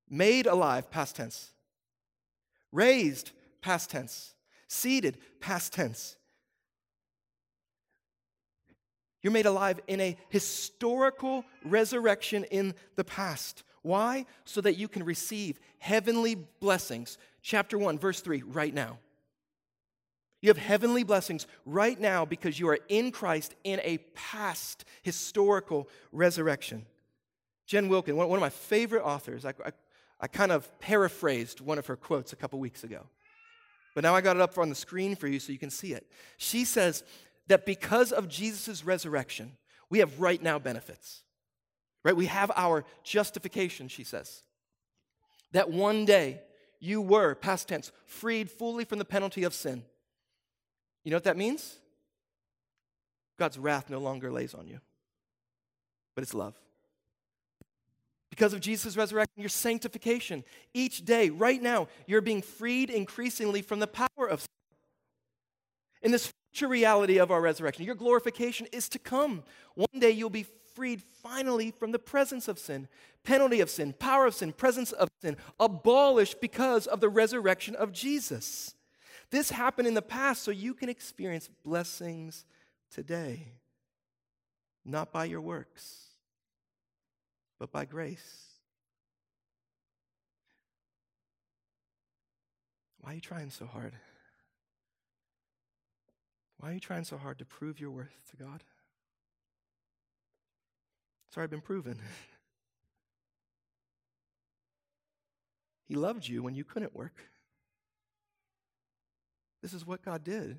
Made 0.09 0.47
alive, 0.47 0.93
past 0.93 1.17
tense. 1.17 1.51
Raised, 2.71 3.33
past 3.63 3.91
tense. 3.91 4.35
Seated, 4.69 5.19
past 5.41 5.73
tense. 5.73 6.15
You're 9.23 9.33
made 9.33 9.47
alive 9.47 9.81
in 9.87 10.01
a 10.01 10.17
historical 10.29 11.45
resurrection 11.65 12.45
in 12.45 12.75
the 12.97 13.05
past. 13.05 13.63
Why? 13.83 14.27
So 14.45 14.61
that 14.61 14.77
you 14.77 14.89
can 14.89 15.05
receive 15.05 15.59
heavenly 15.79 16.35
blessings. 16.35 17.19
Chapter 17.41 17.79
1, 17.79 17.99
verse 17.99 18.21
3, 18.21 18.43
right 18.43 18.75
now. 18.75 18.99
You 20.41 20.49
have 20.49 20.59
heavenly 20.59 21.05
blessings 21.05 21.47
right 21.65 21.99
now 21.99 22.25
because 22.25 22.59
you 22.59 22.69
are 22.69 22.79
in 22.89 23.13
Christ 23.13 23.55
in 23.63 23.81
a 23.85 23.99
past 24.15 24.85
historical 25.03 25.89
resurrection. 26.11 26.85
Jen 27.67 27.89
Wilkin, 27.89 28.17
one 28.17 28.29
of 28.29 28.41
my 28.41 28.51
favorite 28.51 29.05
authors, 29.05 29.45
I, 29.45 29.55
I, 29.65 29.71
I 30.21 30.27
kind 30.27 30.51
of 30.51 30.69
paraphrased 30.81 31.61
one 31.61 31.79
of 31.79 31.87
her 31.87 31.95
quotes 31.95 32.33
a 32.33 32.37
couple 32.37 32.59
weeks 32.59 32.83
ago. 32.83 33.07
But 33.95 34.03
now 34.03 34.17
I 34.17 34.21
got 34.21 34.37
it 34.37 34.43
up 34.43 34.59
on 34.59 34.69
the 34.69 34.75
screen 34.75 35.15
for 35.15 35.29
you 35.29 35.39
so 35.39 35.53
you 35.53 35.59
can 35.59 35.71
see 35.71 35.93
it. 35.93 36.07
She 36.39 36.65
says, 36.65 37.05
that 37.53 37.67
because 37.67 38.13
of 38.13 38.31
Jesus' 38.31 38.83
resurrection, 38.83 39.59
we 39.91 39.99
have 39.99 40.19
right 40.19 40.43
now 40.43 40.59
benefits. 40.59 41.21
Right? 42.03 42.17
We 42.17 42.25
have 42.25 42.51
our 42.57 42.87
justification, 43.05 43.89
she 43.89 44.05
says. 44.05 44.43
That 45.53 45.71
one 45.71 46.07
day 46.07 46.41
you 46.81 47.03
were, 47.03 47.35
past 47.35 47.69
tense, 47.69 47.93
freed 48.07 48.51
fully 48.51 48.87
from 48.87 48.99
the 48.99 49.05
penalty 49.05 49.45
of 49.45 49.53
sin. 49.53 49.85
You 51.05 51.11
know 51.11 51.19
what 51.19 51.25
that 51.25 51.37
means? 51.37 51.77
God's 53.39 53.59
wrath 53.59 53.91
no 53.91 53.99
longer 53.99 54.33
lays 54.33 54.55
on 54.55 54.67
you, 54.67 54.81
but 56.15 56.23
it's 56.23 56.33
love. 56.33 56.55
Because 58.31 58.55
of 58.55 58.61
Jesus' 58.61 58.97
resurrection, 58.97 59.43
your 59.43 59.51
sanctification, 59.51 60.43
each 60.73 61.05
day, 61.05 61.29
right 61.29 61.61
now, 61.61 61.89
you're 62.07 62.23
being 62.23 62.41
freed 62.41 62.89
increasingly 62.89 63.61
from 63.61 63.79
the 63.79 63.87
power 63.87 64.27
of 64.27 64.41
sin. 64.41 64.49
In 66.01 66.13
this 66.13 66.33
future 66.53 66.69
reality 66.69 67.19
of 67.19 67.31
our 67.31 67.41
resurrection. 67.41 67.85
Your 67.85 67.95
glorification 67.95 68.67
is 68.73 68.89
to 68.91 68.99
come. 68.99 69.43
One 69.75 69.99
day 69.99 70.11
you'll 70.11 70.31
be 70.31 70.47
freed 70.75 71.03
finally 71.23 71.71
from 71.71 71.93
the 71.93 71.99
presence 71.99 72.47
of 72.47 72.59
sin, 72.59 72.89
penalty 73.25 73.61
of 73.61 73.71
sin, 73.71 73.95
power 73.95 74.27
of 74.27 74.35
sin, 74.35 74.53
presence 74.53 74.93
of 74.93 75.09
sin, 75.23 75.37
abolished 75.59 76.41
because 76.41 76.87
of 76.87 77.01
the 77.01 77.09
resurrection 77.09 77.75
of 77.75 77.93
Jesus. 77.93 78.75
This 79.31 79.51
happened 79.51 79.89
in 79.89 79.95
the 79.95 80.03
past 80.03 80.43
so 80.43 80.51
you 80.51 80.75
can 80.75 80.91
experience 80.91 81.49
blessings 81.65 82.45
today, 82.91 83.53
not 84.85 85.11
by 85.11 85.25
your 85.25 85.41
works, 85.41 86.01
but 87.59 87.73
by 87.73 87.87
grace. 87.87 88.47
Why 93.01 93.13
are 93.13 93.15
you 93.15 93.21
trying 93.21 93.51
so 93.51 93.65
hard? 93.65 93.95
Why 96.63 96.71
are 96.71 96.75
you 96.75 96.81
trying 96.81 97.03
so 97.03 97.17
hard 97.17 97.41
to 97.41 97.45
prove 97.45 97.81
your 97.81 97.91
worth 97.91 98.15
to 98.31 98.37
God? 98.37 98.63
It's 101.27 101.37
already 101.37 101.51
been 101.51 101.61
proven. 101.61 101.99
he 105.89 105.97
loved 105.97 106.29
you 106.29 106.41
when 106.41 106.55
you 106.55 106.63
couldn't 106.63 106.95
work. 106.95 107.17
This 109.61 109.73
is 109.73 109.85
what 109.85 110.05
God 110.05 110.23
did. 110.23 110.57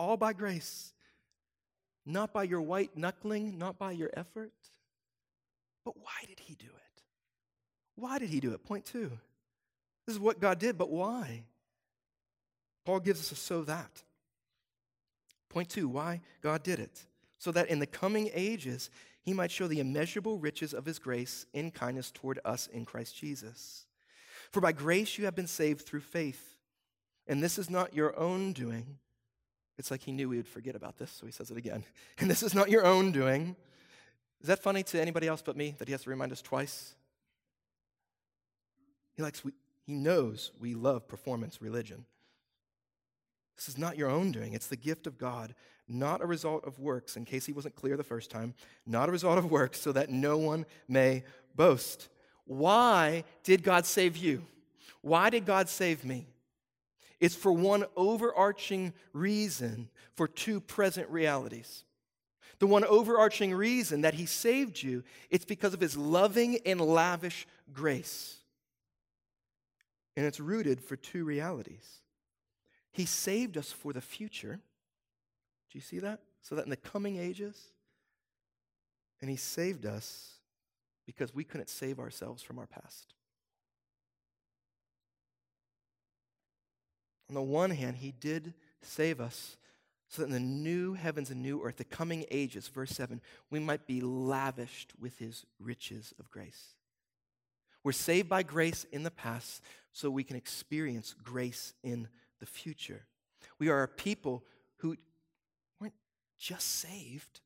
All 0.00 0.16
by 0.16 0.32
grace, 0.32 0.92
not 2.04 2.32
by 2.32 2.42
your 2.42 2.60
white 2.60 2.96
knuckling, 2.96 3.58
not 3.58 3.78
by 3.78 3.92
your 3.92 4.10
effort. 4.14 4.50
But 5.84 5.96
why 5.96 6.26
did 6.26 6.40
He 6.40 6.56
do 6.56 6.66
it? 6.66 7.02
Why 7.94 8.18
did 8.18 8.30
He 8.30 8.40
do 8.40 8.52
it? 8.52 8.64
Point 8.64 8.84
two. 8.84 9.12
This 10.08 10.16
is 10.16 10.20
what 10.20 10.40
God 10.40 10.58
did, 10.58 10.76
but 10.76 10.90
why? 10.90 11.44
Paul 12.84 12.98
gives 12.98 13.20
us 13.20 13.30
a 13.30 13.36
so 13.36 13.62
that. 13.62 14.02
Point 15.56 15.70
two, 15.70 15.88
why 15.88 16.20
God 16.42 16.62
did 16.62 16.78
it. 16.78 17.06
So 17.38 17.50
that 17.52 17.70
in 17.70 17.78
the 17.78 17.86
coming 17.86 18.28
ages, 18.34 18.90
he 19.22 19.32
might 19.32 19.50
show 19.50 19.66
the 19.66 19.80
immeasurable 19.80 20.36
riches 20.36 20.74
of 20.74 20.84
his 20.84 20.98
grace 20.98 21.46
in 21.54 21.70
kindness 21.70 22.10
toward 22.10 22.38
us 22.44 22.66
in 22.66 22.84
Christ 22.84 23.16
Jesus. 23.16 23.86
For 24.52 24.60
by 24.60 24.72
grace 24.72 25.16
you 25.16 25.24
have 25.24 25.34
been 25.34 25.46
saved 25.46 25.86
through 25.86 26.00
faith. 26.00 26.58
And 27.26 27.42
this 27.42 27.58
is 27.58 27.70
not 27.70 27.94
your 27.94 28.14
own 28.18 28.52
doing. 28.52 28.98
It's 29.78 29.90
like 29.90 30.02
he 30.02 30.12
knew 30.12 30.28
we 30.28 30.36
would 30.36 30.46
forget 30.46 30.76
about 30.76 30.98
this, 30.98 31.10
so 31.10 31.24
he 31.24 31.32
says 31.32 31.50
it 31.50 31.56
again. 31.56 31.84
And 32.18 32.30
this 32.30 32.42
is 32.42 32.54
not 32.54 32.68
your 32.68 32.84
own 32.84 33.10
doing. 33.10 33.56
Is 34.42 34.48
that 34.48 34.62
funny 34.62 34.82
to 34.82 35.00
anybody 35.00 35.26
else 35.26 35.40
but 35.40 35.56
me 35.56 35.74
that 35.78 35.88
he 35.88 35.92
has 35.92 36.02
to 36.02 36.10
remind 36.10 36.32
us 36.32 36.42
twice? 36.42 36.94
He 39.14 39.22
likes 39.22 39.42
we, 39.42 39.52
he 39.86 39.94
knows 39.94 40.52
we 40.60 40.74
love 40.74 41.08
performance 41.08 41.62
religion. 41.62 42.04
This 43.56 43.68
is 43.68 43.78
not 43.78 43.96
your 43.96 44.10
own 44.10 44.32
doing, 44.32 44.52
it's 44.52 44.66
the 44.66 44.76
gift 44.76 45.06
of 45.06 45.18
God, 45.18 45.54
not 45.88 46.22
a 46.22 46.26
result 46.26 46.66
of 46.66 46.78
works, 46.78 47.16
in 47.16 47.24
case 47.24 47.46
he 47.46 47.52
wasn't 47.52 47.74
clear 47.74 47.96
the 47.96 48.04
first 48.04 48.30
time, 48.30 48.54
not 48.86 49.08
a 49.08 49.12
result 49.12 49.38
of 49.38 49.50
works, 49.50 49.80
so 49.80 49.92
that 49.92 50.10
no 50.10 50.36
one 50.36 50.66
may 50.88 51.24
boast. 51.54 52.08
Why 52.44 53.24
did 53.42 53.62
God 53.62 53.86
save 53.86 54.16
you? 54.16 54.42
Why 55.00 55.30
did 55.30 55.46
God 55.46 55.68
save 55.68 56.04
me? 56.04 56.26
It's 57.18 57.34
for 57.34 57.52
one 57.52 57.84
overarching 57.96 58.92
reason 59.12 59.88
for 60.14 60.28
two 60.28 60.60
present 60.60 61.08
realities. 61.08 61.84
The 62.58 62.66
one 62.66 62.84
overarching 62.84 63.54
reason 63.54 64.02
that 64.02 64.14
he 64.14 64.26
saved 64.26 64.82
you, 64.82 65.02
it's 65.30 65.44
because 65.44 65.74
of 65.74 65.80
his 65.80 65.96
loving 65.96 66.58
and 66.66 66.80
lavish 66.80 67.46
grace. 67.72 68.36
And 70.16 70.24
it's 70.24 70.40
rooted 70.40 70.80
for 70.80 70.96
two 70.96 71.24
realities. 71.24 72.00
He 72.96 73.04
saved 73.04 73.58
us 73.58 73.70
for 73.70 73.92
the 73.92 74.00
future. 74.00 74.58
Do 75.70 75.78
you 75.78 75.82
see 75.82 75.98
that? 75.98 76.20
So 76.40 76.54
that 76.54 76.64
in 76.64 76.70
the 76.70 76.76
coming 76.76 77.18
ages, 77.18 77.60
and 79.20 79.28
He 79.28 79.36
saved 79.36 79.84
us 79.84 80.36
because 81.04 81.34
we 81.34 81.44
couldn't 81.44 81.68
save 81.68 81.98
ourselves 81.98 82.42
from 82.42 82.58
our 82.58 82.66
past. 82.66 83.12
On 87.28 87.34
the 87.34 87.42
one 87.42 87.68
hand, 87.68 87.98
He 87.98 88.12
did 88.12 88.54
save 88.80 89.20
us 89.20 89.58
so 90.08 90.22
that 90.22 90.28
in 90.28 90.32
the 90.32 90.40
new 90.40 90.94
heavens 90.94 91.30
and 91.30 91.42
new 91.42 91.62
earth, 91.62 91.76
the 91.76 91.84
coming 91.84 92.24
ages, 92.30 92.66
verse 92.66 92.92
7, 92.92 93.20
we 93.50 93.60
might 93.60 93.86
be 93.86 94.00
lavished 94.00 94.94
with 94.98 95.18
His 95.18 95.44
riches 95.60 96.14
of 96.18 96.30
grace. 96.30 96.68
We're 97.84 97.92
saved 97.92 98.30
by 98.30 98.42
grace 98.42 98.86
in 98.90 99.02
the 99.02 99.10
past 99.10 99.62
so 99.92 100.08
we 100.08 100.24
can 100.24 100.36
experience 100.36 101.14
grace 101.22 101.74
in 101.82 102.08
the 102.40 102.46
future. 102.46 103.06
We 103.58 103.68
are 103.68 103.82
a 103.82 103.88
people 103.88 104.44
who 104.78 104.96
weren't 105.80 105.94
just 106.38 106.66
saved, 106.80 107.40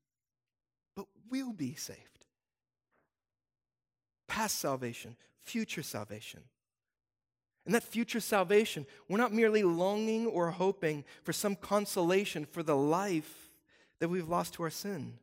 but 0.96 1.07
will 1.31 1.53
be 1.53 1.74
saved. 1.74 2.26
Past 4.26 4.59
salvation, 4.59 5.16
future 5.40 5.83
salvation. 5.83 6.40
And 7.66 7.74
that 7.74 7.83
future 7.83 8.20
salvation, 8.20 8.87
we're 9.09 9.18
not 9.18 9.33
merely 9.33 9.62
longing 9.62 10.26
or 10.26 10.50
hoping 10.50 11.05
for 11.22 11.33
some 11.33 11.55
consolation 11.55 12.44
for 12.44 12.62
the 12.62 12.76
life 12.76 13.50
that 13.98 14.09
we've 14.09 14.29
lost 14.29 14.55
to 14.55 14.62
our 14.62 14.70
sin. 14.70 15.18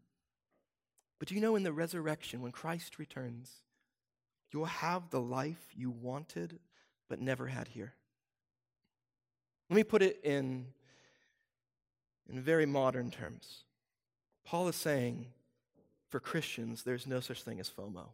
But 1.19 1.29
do 1.29 1.35
you 1.35 1.41
know 1.41 1.55
in 1.55 1.63
the 1.63 1.73
resurrection, 1.73 2.41
when 2.41 2.51
Christ 2.51 2.99
returns, 2.99 3.63
you'll 4.51 4.65
have 4.65 5.09
the 5.09 5.19
life 5.19 5.71
you 5.75 5.89
wanted 5.89 6.59
but 7.09 7.19
never 7.19 7.47
had 7.47 7.69
here? 7.69 7.93
Let 9.69 9.75
me 9.75 9.83
put 9.83 10.01
it 10.01 10.19
in, 10.23 10.67
in 12.29 12.41
very 12.41 12.65
modern 12.65 13.11
terms. 13.11 13.63
Paul 14.45 14.67
is 14.67 14.75
saying 14.75 15.27
for 16.09 16.19
Christians, 16.19 16.83
there's 16.83 17.05
no 17.05 17.19
such 17.19 17.43
thing 17.43 17.59
as 17.59 17.69
FOMO. 17.69 18.05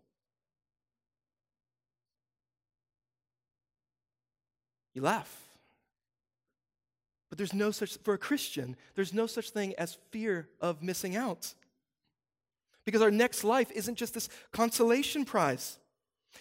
You 4.93 5.01
laugh. 5.01 5.41
But 7.29 7.37
there's 7.37 7.53
no 7.53 7.71
such, 7.71 7.97
for 7.97 8.13
a 8.13 8.17
Christian, 8.17 8.75
there's 8.95 9.13
no 9.13 9.25
such 9.25 9.49
thing 9.49 9.73
as 9.77 9.97
fear 10.11 10.49
of 10.61 10.83
missing 10.83 11.15
out. 11.15 11.53
Because 12.85 13.01
our 13.01 13.11
next 13.11 13.43
life 13.43 13.71
isn't 13.71 13.95
just 13.95 14.13
this 14.13 14.29
consolation 14.51 15.25
prize. 15.25 15.79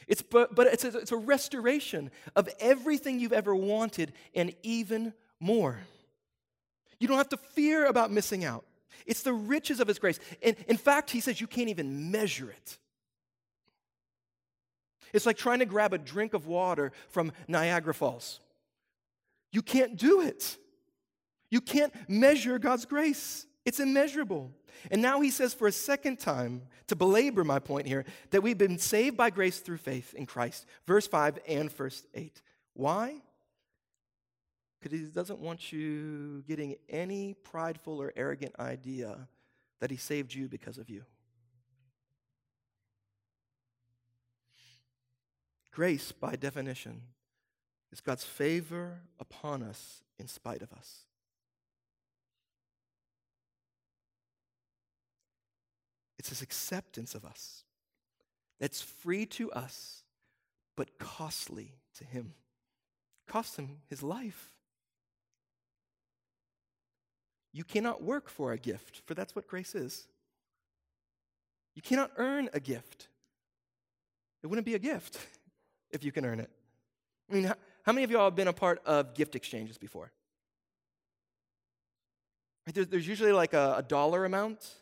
It's, 0.09 0.23
but, 0.23 0.55
but 0.55 0.67
it's, 0.67 0.85
a, 0.85 0.99
it's 0.99 1.13
a 1.13 1.17
restoration 1.17 2.11
of 2.35 2.49
everything 2.61 3.21
you've 3.21 3.33
ever 3.33 3.55
wanted 3.55 4.13
and 4.35 4.55
even 4.63 5.13
more. 5.41 5.79
You 6.99 7.09
don't 7.09 7.19
have 7.19 7.29
to 7.31 7.37
fear 7.37 7.87
about 7.87 8.11
missing 8.11 8.45
out. 8.45 8.65
It's 9.07 9.23
the 9.23 9.33
riches 9.33 9.81
of 9.81 9.89
His 9.89 9.99
grace. 9.99 10.21
And 10.43 10.57
in 10.69 10.77
fact, 10.77 11.11
He 11.11 11.21
says 11.21 11.41
you 11.41 11.47
can't 11.47 11.69
even 11.69 12.11
measure 12.11 12.51
it. 12.51 12.79
It's 15.13 15.27
like 15.27 15.37
trying 15.37 15.59
to 15.59 15.67
grab 15.67 15.93
a 15.93 15.99
drink 15.99 16.35
of 16.35 16.47
water 16.47 16.93
from 17.11 17.33
Niagara 17.49 17.93
Falls. 17.93 18.41
You 19.51 19.63
can't 19.63 19.97
do 19.97 20.23
it. 20.23 20.57
You 21.51 21.61
can't 21.61 21.93
measure 22.09 22.59
God's 22.59 22.87
grace, 22.87 23.47
it's 23.65 23.79
immeasurable. 23.79 24.51
And 24.91 25.03
now 25.03 25.21
he 25.21 25.31
says 25.31 25.55
for 25.55 25.67
a 25.67 25.73
second 25.73 26.19
time, 26.19 26.63
to 26.89 26.97
belabor 26.97 27.45
my 27.45 27.59
point 27.59 27.87
here, 27.87 28.05
that 28.31 28.43
we've 28.43 28.59
been 28.59 28.79
saved 28.79 29.17
by 29.17 29.31
grace 29.31 29.61
through 29.61 29.79
faith 29.79 30.15
in 30.15 30.27
Christ. 30.27 30.67
Verse 30.87 31.07
5 31.07 31.39
and 31.49 31.71
verse 31.73 32.05
8. 32.15 32.41
Why? 32.75 33.17
Because 34.81 34.99
he 34.99 35.07
doesn't 35.07 35.39
want 35.39 35.73
you 35.73 36.43
getting 36.47 36.77
any 36.89 37.35
prideful 37.35 38.01
or 38.01 38.13
arrogant 38.17 38.55
idea 38.59 39.29
that 39.81 39.91
he 39.91 39.97
saved 39.97 40.35
you 40.35 40.49
because 40.49 40.79
of 40.79 40.91
you. 40.91 41.05
Grace, 45.71 46.13
by 46.13 46.37
definition, 46.37 47.01
is 47.93 48.01
God's 48.01 48.25
favor 48.25 49.01
upon 49.19 49.63
us 49.63 50.03
in 50.19 50.29
spite 50.29 50.63
of 50.63 50.73
us. 50.73 51.07
It's 56.23 56.29
his 56.29 56.41
acceptance 56.43 57.17
of 57.17 57.25
us 57.25 57.65
that's 58.61 58.81
free 58.81 59.27
to 59.27 59.51
us, 59.51 60.05
but 60.77 60.97
costly 60.97 61.73
to 61.99 62.05
him. 62.05 62.35
Cost 63.27 63.57
him 63.57 63.79
his 63.91 64.05
life. 64.05 64.53
You 67.53 67.65
cannot 67.65 68.05
work 68.05 68.29
for 68.29 68.53
a 68.53 68.57
gift, 68.57 69.03
for 69.05 69.15
that's 69.15 69.35
what 69.35 69.49
grace 69.49 69.75
is. 69.75 70.07
You 71.75 71.83
cannot 71.83 72.13
earn 72.17 72.49
a 72.53 72.61
gift. 72.61 73.09
It 74.45 74.47
wouldn't 74.47 74.65
be 74.65 74.77
a 74.77 74.79
gift 74.79 75.19
if 75.91 76.05
you 76.05 76.13
can 76.13 76.25
earn 76.25 76.39
it. 76.39 76.51
I 77.29 77.35
mean, 77.35 77.53
how 77.83 77.93
many 77.93 78.05
of 78.05 78.13
y'all 78.13 78.27
have 78.27 78.37
been 78.37 78.47
a 78.47 78.53
part 78.53 78.81
of 78.87 79.15
gift 79.15 79.35
exchanges 79.35 79.77
before? 79.77 80.13
There's, 82.73 83.09
usually 83.09 83.33
like 83.33 83.55
a 83.55 83.85
dollar 83.89 84.25
amount. 84.25 84.82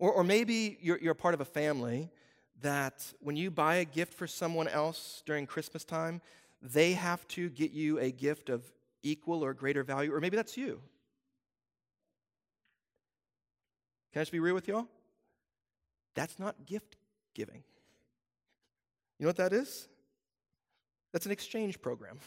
Or, 0.00 0.10
or 0.10 0.24
maybe 0.24 0.78
you're, 0.80 0.98
you're 0.98 1.14
part 1.14 1.34
of 1.34 1.40
a 1.40 1.44
family 1.44 2.10
that 2.62 3.04
when 3.20 3.36
you 3.36 3.50
buy 3.50 3.76
a 3.76 3.84
gift 3.84 4.14
for 4.14 4.26
someone 4.26 4.66
else 4.66 5.22
during 5.26 5.46
Christmas 5.46 5.84
time, 5.84 6.20
they 6.62 6.94
have 6.94 7.28
to 7.28 7.50
get 7.50 7.70
you 7.70 7.98
a 8.00 8.10
gift 8.10 8.48
of 8.48 8.64
equal 9.02 9.44
or 9.44 9.54
greater 9.54 9.84
value. 9.84 10.12
Or 10.12 10.20
maybe 10.20 10.36
that's 10.36 10.56
you. 10.56 10.80
Can 14.12 14.20
I 14.20 14.22
just 14.22 14.32
be 14.32 14.40
real 14.40 14.54
with 14.54 14.66
y'all? 14.66 14.88
That's 16.14 16.38
not 16.38 16.66
gift 16.66 16.96
giving. 17.34 17.62
You 19.18 19.24
know 19.24 19.28
what 19.28 19.36
that 19.36 19.52
is? 19.52 19.86
That's 21.12 21.26
an 21.26 21.32
exchange 21.32 21.80
program. 21.80 22.18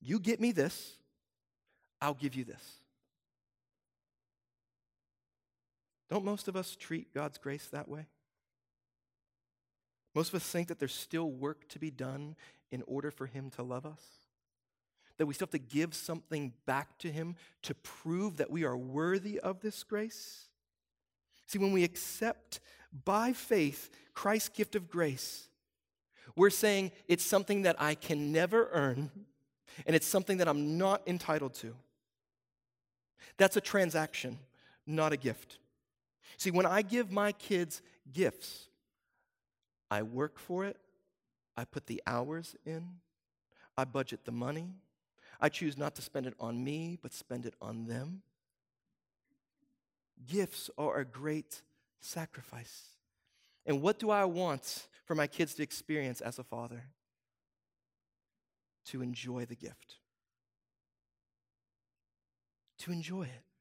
You 0.00 0.18
get 0.18 0.40
me 0.40 0.52
this, 0.52 0.96
I'll 2.00 2.14
give 2.14 2.34
you 2.34 2.44
this. 2.44 2.83
Don't 6.14 6.24
most 6.24 6.46
of 6.46 6.54
us 6.54 6.76
treat 6.76 7.12
God's 7.12 7.38
grace 7.38 7.66
that 7.72 7.88
way? 7.88 8.06
Most 10.14 10.28
of 10.28 10.36
us 10.36 10.48
think 10.48 10.68
that 10.68 10.78
there's 10.78 10.94
still 10.94 11.28
work 11.28 11.66
to 11.70 11.80
be 11.80 11.90
done 11.90 12.36
in 12.70 12.84
order 12.86 13.10
for 13.10 13.26
Him 13.26 13.50
to 13.56 13.64
love 13.64 13.84
us. 13.84 14.00
That 15.16 15.26
we 15.26 15.34
still 15.34 15.46
have 15.46 15.50
to 15.50 15.58
give 15.58 15.92
something 15.92 16.52
back 16.66 16.98
to 16.98 17.10
Him 17.10 17.34
to 17.62 17.74
prove 17.74 18.36
that 18.36 18.48
we 18.48 18.62
are 18.62 18.76
worthy 18.76 19.40
of 19.40 19.58
this 19.58 19.82
grace. 19.82 20.44
See, 21.48 21.58
when 21.58 21.72
we 21.72 21.82
accept 21.82 22.60
by 23.04 23.32
faith 23.32 23.90
Christ's 24.12 24.50
gift 24.50 24.76
of 24.76 24.88
grace, 24.88 25.48
we're 26.36 26.48
saying 26.48 26.92
it's 27.08 27.26
something 27.26 27.62
that 27.62 27.74
I 27.82 27.96
can 27.96 28.30
never 28.30 28.68
earn 28.70 29.10
and 29.84 29.96
it's 29.96 30.06
something 30.06 30.36
that 30.36 30.46
I'm 30.46 30.78
not 30.78 31.02
entitled 31.08 31.54
to. 31.54 31.74
That's 33.36 33.56
a 33.56 33.60
transaction, 33.60 34.38
not 34.86 35.12
a 35.12 35.16
gift. 35.16 35.58
See, 36.36 36.50
when 36.50 36.66
I 36.66 36.82
give 36.82 37.10
my 37.10 37.32
kids 37.32 37.82
gifts, 38.12 38.68
I 39.90 40.02
work 40.02 40.38
for 40.38 40.64
it, 40.64 40.76
I 41.56 41.64
put 41.64 41.86
the 41.86 42.02
hours 42.06 42.56
in, 42.64 42.88
I 43.76 43.84
budget 43.84 44.24
the 44.24 44.32
money, 44.32 44.70
I 45.40 45.48
choose 45.48 45.76
not 45.76 45.94
to 45.96 46.02
spend 46.02 46.26
it 46.26 46.34
on 46.40 46.62
me, 46.62 46.98
but 47.00 47.12
spend 47.12 47.46
it 47.46 47.54
on 47.60 47.84
them. 47.84 48.22
Gifts 50.26 50.70
are 50.78 50.98
a 50.98 51.04
great 51.04 51.62
sacrifice. 52.00 52.88
And 53.66 53.82
what 53.82 53.98
do 53.98 54.10
I 54.10 54.24
want 54.24 54.88
for 55.04 55.14
my 55.14 55.26
kids 55.26 55.54
to 55.54 55.62
experience 55.62 56.20
as 56.20 56.38
a 56.38 56.44
father? 56.44 56.84
To 58.86 59.02
enjoy 59.02 59.44
the 59.46 59.54
gift. 59.54 59.96
To 62.78 62.92
enjoy 62.92 63.22
it. 63.22 63.53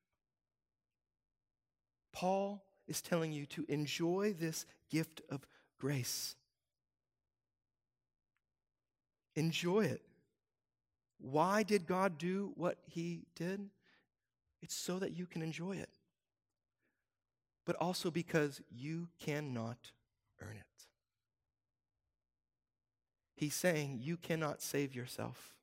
Paul 2.14 2.64
is 2.88 3.02
telling 3.02 3.32
you 3.32 3.46
to 3.48 3.66
enjoy 3.68 4.36
this 4.40 4.66
gift 4.90 5.22
of 5.30 5.46
grace. 5.80 6.36
Enjoy 9.36 9.82
it. 9.82 10.02
Why 11.20 11.64
did 11.64 11.86
God 11.86 12.18
do 12.18 12.52
what 12.56 12.78
he 12.86 13.26
did? 13.36 13.70
It's 14.62 14.76
so 14.76 15.00
that 15.00 15.18
you 15.18 15.26
can 15.26 15.42
enjoy 15.42 15.78
it 15.78 15.90
but 17.66 17.76
also 17.78 18.12
because 18.12 18.62
you 18.70 19.08
cannot 19.20 19.92
earn 20.42 20.56
it. 20.58 20.86
He's 23.36 23.56
saying 23.56 24.00
you 24.02 24.18
cannot 24.18 24.62
save 24.62 24.96
yourself. 24.96 25.54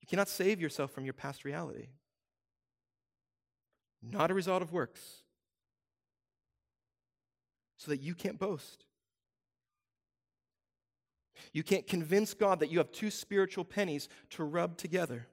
You 0.00 0.06
cannot 0.06 0.28
save 0.28 0.60
yourself 0.60 0.90
from 0.90 1.04
your 1.04 1.14
past 1.14 1.44
reality. 1.44 1.88
Not 4.10 4.30
a 4.30 4.34
result 4.34 4.62
of 4.62 4.72
works. 4.72 5.00
So 7.78 7.90
that 7.90 8.00
you 8.00 8.14
can't 8.14 8.38
boast. 8.38 8.84
You 11.52 11.62
can't 11.62 11.86
convince 11.86 12.34
God 12.34 12.60
that 12.60 12.70
you 12.70 12.78
have 12.78 12.92
two 12.92 13.10
spiritual 13.10 13.64
pennies 13.64 14.08
to 14.30 14.44
rub 14.44 14.76
together 14.76 15.26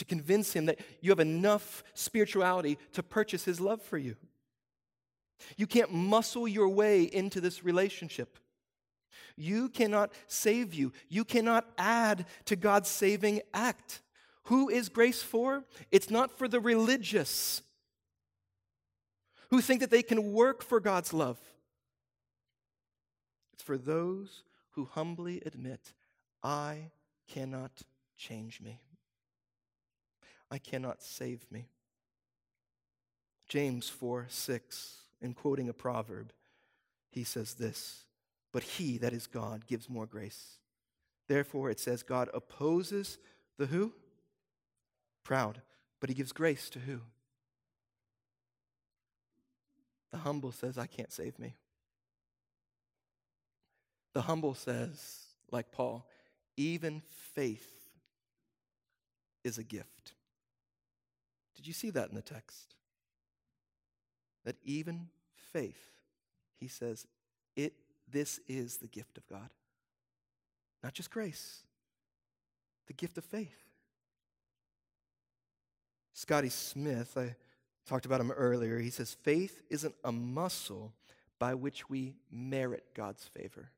to 0.00 0.04
convince 0.06 0.54
him 0.54 0.64
that 0.64 0.80
you 1.02 1.10
have 1.10 1.20
enough 1.20 1.84
spirituality 1.92 2.78
to 2.94 3.02
purchase 3.02 3.44
his 3.44 3.60
love 3.60 3.82
for 3.82 3.98
you. 3.98 4.16
You 5.58 5.66
can't 5.66 5.92
muscle 5.92 6.48
your 6.48 6.70
way 6.70 7.02
into 7.02 7.38
this 7.38 7.62
relationship. 7.62 8.38
You 9.36 9.68
cannot 9.68 10.14
save 10.26 10.72
you. 10.72 10.92
You 11.10 11.26
cannot 11.26 11.66
add 11.76 12.24
to 12.46 12.56
God's 12.56 12.88
saving 12.88 13.42
act. 13.52 14.00
Who 14.44 14.68
is 14.68 14.88
grace 14.88 15.22
for? 15.22 15.64
It's 15.90 16.10
not 16.10 16.36
for 16.36 16.48
the 16.48 16.60
religious 16.60 17.62
who 19.50 19.60
think 19.60 19.80
that 19.80 19.90
they 19.90 20.02
can 20.02 20.32
work 20.32 20.62
for 20.62 20.80
God's 20.80 21.12
love. 21.12 21.38
It's 23.52 23.62
for 23.62 23.76
those 23.76 24.44
who 24.70 24.84
humbly 24.84 25.42
admit, 25.44 25.92
I 26.42 26.90
cannot 27.28 27.82
change 28.16 28.60
me. 28.60 28.80
I 30.50 30.58
cannot 30.58 31.02
save 31.02 31.50
me. 31.50 31.68
James 33.48 33.88
4 33.88 34.26
6, 34.28 34.96
in 35.20 35.34
quoting 35.34 35.68
a 35.68 35.72
proverb, 35.72 36.32
he 37.10 37.24
says 37.24 37.54
this 37.54 38.04
But 38.52 38.62
he, 38.62 38.98
that 38.98 39.12
is 39.12 39.26
God, 39.26 39.66
gives 39.66 39.88
more 39.88 40.06
grace. 40.06 40.58
Therefore, 41.28 41.70
it 41.70 41.80
says, 41.80 42.02
God 42.02 42.28
opposes 42.32 43.18
the 43.58 43.66
who? 43.66 43.92
Proud. 45.30 45.62
But 46.00 46.10
he 46.10 46.16
gives 46.16 46.32
grace 46.32 46.68
to 46.70 46.80
who? 46.80 47.02
The 50.10 50.18
humble 50.18 50.50
says, 50.50 50.76
I 50.76 50.86
can't 50.86 51.12
save 51.12 51.38
me. 51.38 51.54
The 54.12 54.22
humble 54.22 54.54
says, 54.54 55.20
like 55.52 55.70
Paul, 55.70 56.04
even 56.56 57.02
faith 57.32 57.70
is 59.44 59.56
a 59.56 59.62
gift. 59.62 60.14
Did 61.54 61.64
you 61.64 61.74
see 61.74 61.90
that 61.90 62.08
in 62.08 62.16
the 62.16 62.22
text? 62.22 62.74
That 64.44 64.56
even 64.64 65.10
faith, 65.52 65.92
he 66.58 66.66
says, 66.66 67.06
it 67.54 67.74
this 68.10 68.40
is 68.48 68.78
the 68.78 68.88
gift 68.88 69.16
of 69.16 69.28
God. 69.28 69.50
Not 70.82 70.94
just 70.94 71.12
grace, 71.12 71.60
the 72.88 72.94
gift 72.94 73.16
of 73.16 73.24
faith. 73.24 73.69
Scotty 76.12 76.48
Smith, 76.48 77.16
I 77.16 77.36
talked 77.86 78.06
about 78.06 78.20
him 78.20 78.30
earlier, 78.30 78.78
he 78.78 78.90
says, 78.90 79.16
faith 79.22 79.62
isn't 79.70 79.94
a 80.04 80.12
muscle 80.12 80.92
by 81.38 81.54
which 81.54 81.88
we 81.88 82.16
merit 82.30 82.84
God's 82.94 83.24
favor. 83.24 83.70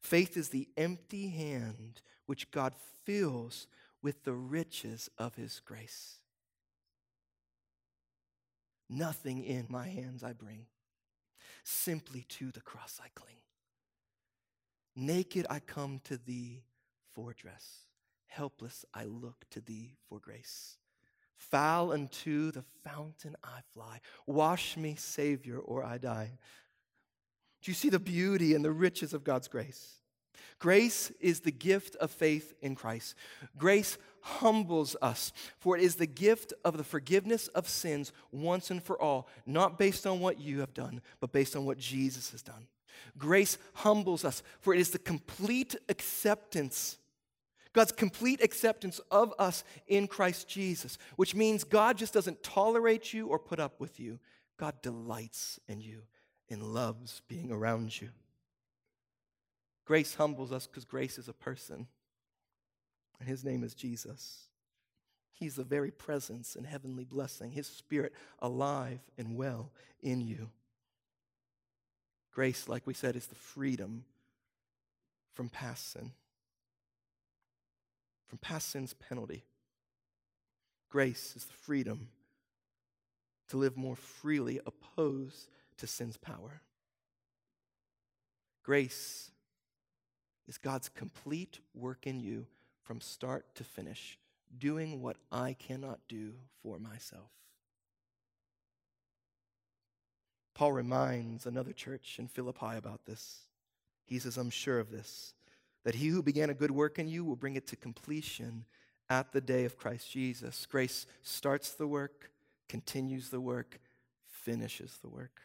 Faith 0.00 0.36
is 0.36 0.48
the 0.48 0.68
empty 0.76 1.28
hand 1.28 2.00
which 2.26 2.50
God 2.50 2.74
fills 3.04 3.66
with 4.02 4.24
the 4.24 4.32
riches 4.32 5.10
of 5.18 5.34
his 5.34 5.60
grace. 5.64 6.18
Nothing 8.88 9.44
in 9.44 9.66
my 9.68 9.86
hands 9.86 10.24
I 10.24 10.32
bring, 10.32 10.66
simply 11.62 12.24
to 12.30 12.50
the 12.50 12.60
cross 12.60 13.00
I 13.02 13.08
cling. 13.14 13.36
Naked 14.96 15.46
I 15.48 15.60
come 15.60 16.00
to 16.04 16.16
thee 16.16 16.64
for 17.14 17.32
dress, 17.32 17.86
helpless 18.30 18.84
I 18.94 19.04
look 19.04 19.44
to 19.50 19.60
thee 19.60 19.96
for 20.08 20.18
grace. 20.18 20.78
Foul 21.36 21.92
unto 21.92 22.50
the 22.52 22.64
fountain 22.84 23.36
I 23.42 23.60
fly. 23.72 24.00
Wash 24.26 24.76
me, 24.76 24.94
Savior, 24.96 25.58
or 25.58 25.84
I 25.84 25.98
die. 25.98 26.32
Do 27.62 27.70
you 27.70 27.74
see 27.74 27.90
the 27.90 27.98
beauty 27.98 28.54
and 28.54 28.64
the 28.64 28.72
riches 28.72 29.12
of 29.12 29.24
God's 29.24 29.48
grace? 29.48 29.96
Grace 30.58 31.10
is 31.20 31.40
the 31.40 31.52
gift 31.52 31.96
of 31.96 32.10
faith 32.10 32.54
in 32.60 32.74
Christ. 32.74 33.14
Grace 33.56 33.98
humbles 34.20 34.96
us, 35.00 35.32
for 35.58 35.76
it 35.76 35.82
is 35.82 35.96
the 35.96 36.06
gift 36.06 36.52
of 36.64 36.76
the 36.76 36.84
forgiveness 36.84 37.48
of 37.48 37.68
sins 37.68 38.12
once 38.30 38.70
and 38.70 38.82
for 38.82 39.00
all, 39.00 39.28
not 39.46 39.78
based 39.78 40.06
on 40.06 40.20
what 40.20 40.38
you 40.38 40.60
have 40.60 40.74
done, 40.74 41.00
but 41.20 41.32
based 41.32 41.56
on 41.56 41.64
what 41.64 41.78
Jesus 41.78 42.30
has 42.30 42.42
done. 42.42 42.66
Grace 43.16 43.56
humbles 43.74 44.24
us, 44.24 44.42
for 44.60 44.74
it 44.74 44.80
is 44.80 44.90
the 44.90 44.98
complete 44.98 45.74
acceptance, 45.88 46.98
God's 47.72 47.92
complete 47.92 48.42
acceptance 48.42 49.00
of 49.10 49.32
us 49.38 49.62
in 49.86 50.08
Christ 50.08 50.48
Jesus, 50.48 50.98
which 51.16 51.34
means 51.34 51.62
God 51.62 51.96
just 51.96 52.12
doesn't 52.12 52.42
tolerate 52.42 53.12
you 53.12 53.28
or 53.28 53.38
put 53.38 53.60
up 53.60 53.78
with 53.80 54.00
you. 54.00 54.18
God 54.56 54.82
delights 54.82 55.60
in 55.68 55.80
you 55.80 56.02
and 56.48 56.62
loves 56.62 57.22
being 57.28 57.52
around 57.52 58.00
you. 58.00 58.10
Grace 59.84 60.14
humbles 60.14 60.52
us 60.52 60.66
because 60.66 60.84
grace 60.84 61.18
is 61.18 61.28
a 61.28 61.32
person, 61.32 61.86
and 63.18 63.28
his 63.28 63.44
name 63.44 63.64
is 63.64 63.74
Jesus. 63.74 64.48
He's 65.32 65.54
the 65.54 65.64
very 65.64 65.90
presence 65.90 66.54
and 66.54 66.66
heavenly 66.66 67.04
blessing, 67.04 67.52
his 67.52 67.66
spirit 67.66 68.12
alive 68.40 69.00
and 69.16 69.36
well 69.36 69.72
in 70.02 70.20
you. 70.20 70.50
Grace, 72.32 72.68
like 72.68 72.86
we 72.86 72.94
said, 72.94 73.16
is 73.16 73.26
the 73.26 73.34
freedom 73.34 74.04
from 75.32 75.48
past 75.48 75.92
sin, 75.92 76.12
from 78.30 78.38
past 78.38 78.70
sin's 78.70 78.94
penalty. 78.94 79.42
Grace 80.88 81.34
is 81.34 81.44
the 81.44 81.52
freedom 81.52 82.08
to 83.48 83.56
live 83.56 83.76
more 83.76 83.96
freely 83.96 84.60
opposed 84.64 85.48
to 85.78 85.88
sin's 85.88 86.16
power. 86.16 86.62
Grace 88.62 89.32
is 90.46 90.58
God's 90.58 90.88
complete 90.88 91.58
work 91.74 92.06
in 92.06 92.20
you 92.20 92.46
from 92.84 93.00
start 93.00 93.46
to 93.56 93.64
finish, 93.64 94.16
doing 94.56 95.02
what 95.02 95.16
I 95.32 95.56
cannot 95.58 95.98
do 96.08 96.34
for 96.62 96.78
myself. 96.78 97.30
Paul 100.54 100.70
reminds 100.70 101.46
another 101.46 101.72
church 101.72 102.16
in 102.20 102.28
Philippi 102.28 102.76
about 102.76 103.06
this. 103.06 103.46
He 104.06 104.20
says, 104.20 104.36
I'm 104.36 104.50
sure 104.50 104.78
of 104.78 104.92
this, 104.92 105.34
that 105.84 105.94
he 105.94 106.08
who 106.08 106.22
began 106.22 106.50
a 106.50 106.54
good 106.54 106.70
work 106.70 106.98
in 106.98 107.08
you 107.08 107.24
will 107.24 107.36
bring 107.36 107.56
it 107.56 107.66
to 107.68 107.76
completion 107.76 108.64
at 109.08 109.32
the 109.32 109.40
day 109.40 109.64
of 109.64 109.76
Christ 109.76 110.10
Jesus. 110.10 110.66
Grace 110.66 111.06
starts 111.22 111.72
the 111.72 111.86
work, 111.86 112.30
continues 112.68 113.30
the 113.30 113.40
work, 113.40 113.80
finishes 114.26 114.98
the 115.02 115.08
work. 115.08 115.40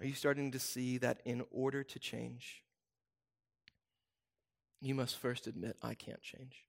Are 0.00 0.06
you 0.06 0.14
starting 0.14 0.50
to 0.52 0.58
see 0.58 0.98
that 0.98 1.20
in 1.24 1.44
order 1.50 1.82
to 1.82 1.98
change, 1.98 2.62
you 4.80 4.94
must 4.94 5.16
first 5.16 5.46
admit, 5.46 5.76
I 5.82 5.94
can't 5.94 6.20
change? 6.20 6.64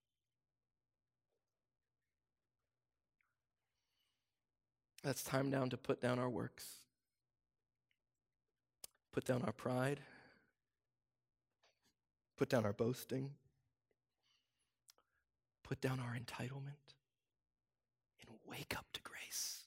That's 5.03 5.21
time 5.21 5.51
down 5.51 5.69
to 5.69 5.77
put 5.77 6.01
down 6.01 6.17
our 6.17 6.29
works, 6.29 6.65
put 9.11 9.25
down 9.25 9.43
our 9.43 9.51
pride, 9.51 9.99
put 12.37 12.49
down 12.49 12.65
our 12.65 12.73
boasting, 12.73 13.31
put 15.63 15.81
down 15.81 15.99
our 15.99 16.15
entitlement, 16.15 16.93
and 18.21 18.29
wake 18.47 18.75
up 18.77 18.85
to 18.93 19.01
grace. 19.01 19.61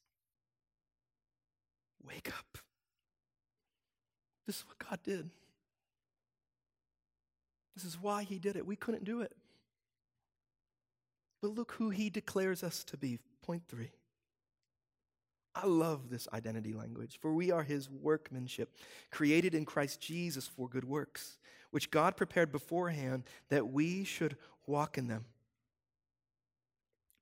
Wake 2.07 2.29
up. 2.29 2.59
This 4.47 4.57
is 4.57 4.65
what 4.67 4.79
God 4.79 4.99
did. 5.03 5.31
This 7.75 7.85
is 7.85 8.01
why 8.01 8.23
He 8.23 8.39
did 8.39 8.57
it. 8.57 8.67
We 8.67 8.77
couldn't 8.77 9.05
do 9.05 9.21
it. 9.21 9.37
But 11.41 11.55
look 11.55 11.73
who 11.73 11.91
He 11.91 12.11
declares 12.11 12.65
us 12.65 12.83
to 12.85 12.97
be. 12.97 13.19
Point 13.43 13.63
three. 13.69 13.93
I 15.55 15.67
love 15.67 16.09
this 16.09 16.29
identity 16.33 16.73
language, 16.73 17.19
for 17.21 17.33
we 17.33 17.51
are 17.51 17.63
His 17.63 17.91
workmanship, 17.91 18.77
created 19.11 19.55
in 19.55 19.65
Christ 19.65 20.01
Jesus 20.01 20.47
for 20.47 20.69
good 20.69 20.85
works, 20.85 21.39
which 21.71 21.91
God 21.91 22.17
prepared 22.17 22.51
beforehand 22.51 23.25
that 23.51 23.69
we 23.69 24.05
should 24.05 24.37
walk 24.67 24.99
in 24.99 25.09
them. 25.09 25.25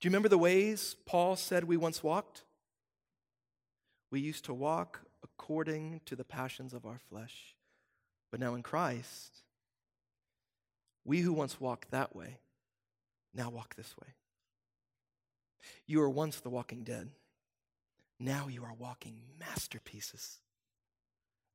Do 0.01 0.07
you 0.07 0.11
remember 0.11 0.29
the 0.29 0.39
ways 0.39 0.97
Paul 1.07 1.37
said 1.37 1.65
we 1.65 1.77
once 1.77 2.03
walked? 2.03 2.45
We 4.11 4.21
used 4.21 4.45
to 4.45 4.55
walk 4.55 5.01
according 5.23 6.01
to 6.07 6.15
the 6.15 6.25
passions 6.25 6.73
of 6.75 6.85
our 6.87 7.01
flesh. 7.11 7.55
But 8.31 8.41
now 8.41 8.55
in 8.55 8.63
Christ, 8.63 9.43
we 11.05 11.21
who 11.21 11.33
once 11.33 11.61
walked 11.61 11.91
that 11.91 12.15
way 12.15 12.39
now 13.37 13.51
walk 13.51 13.75
this 13.77 13.95
way. 14.01 14.09
You 15.87 16.01
were 16.01 16.09
once 16.09 16.41
the 16.41 16.49
walking 16.49 16.83
dead. 16.83 17.11
Now 18.19 18.49
you 18.49 18.65
are 18.65 18.73
walking 18.73 19.19
masterpieces. 19.39 20.41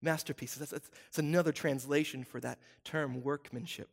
Masterpieces. 0.01 0.59
That's, 0.59 0.71
that's, 0.71 0.89
that's 0.89 1.19
another 1.19 1.51
translation 1.51 2.23
for 2.23 2.39
that 2.39 2.59
term, 2.83 3.21
workmanship. 3.23 3.89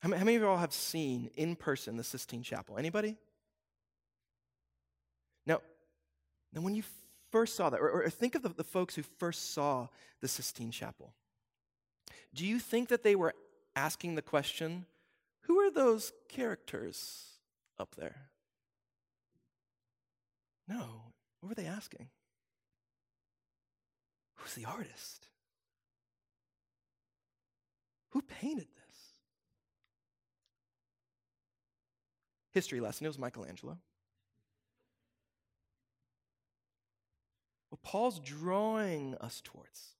How 0.00 0.08
many, 0.08 0.34
of 0.34 0.42
you 0.42 0.48
all 0.48 0.56
have 0.56 0.72
seen 0.72 1.30
in 1.36 1.54
person 1.54 1.96
the 1.96 2.02
Sistine 2.02 2.42
Chapel? 2.42 2.76
Anybody? 2.76 3.16
Now, 5.46 5.60
now 6.52 6.60
when 6.60 6.74
you 6.74 6.82
first 7.32 7.56
saw 7.56 7.70
that, 7.70 7.80
or, 7.80 7.88
or 7.88 8.10
think 8.10 8.34
of 8.34 8.42
the, 8.42 8.50
the 8.50 8.64
folks 8.64 8.94
who 8.94 9.02
first 9.02 9.54
saw 9.54 9.88
the 10.20 10.28
Sistine 10.28 10.70
Chapel. 10.70 11.14
Do 12.34 12.46
you 12.46 12.58
think 12.58 12.88
that 12.88 13.02
they 13.02 13.16
were 13.16 13.34
asking 13.74 14.14
the 14.14 14.22
question, 14.22 14.86
who 15.42 15.58
are 15.58 15.70
those 15.70 16.12
characters 16.28 17.38
up 17.78 17.96
there? 17.96 18.28
No. 20.68 20.84
What 21.40 21.48
were 21.48 21.54
they 21.54 21.66
asking? 21.66 22.08
Who's 24.42 24.54
the 24.54 24.64
artist? 24.64 25.28
Who 28.10 28.22
painted 28.22 28.66
this? 28.66 28.96
History 32.52 32.80
lesson, 32.80 33.06
it 33.06 33.08
was 33.08 33.18
Michelangelo. 33.18 33.78
What 37.70 37.82
Paul's 37.82 38.18
drawing 38.18 39.14
us 39.20 39.40
towards 39.42 39.92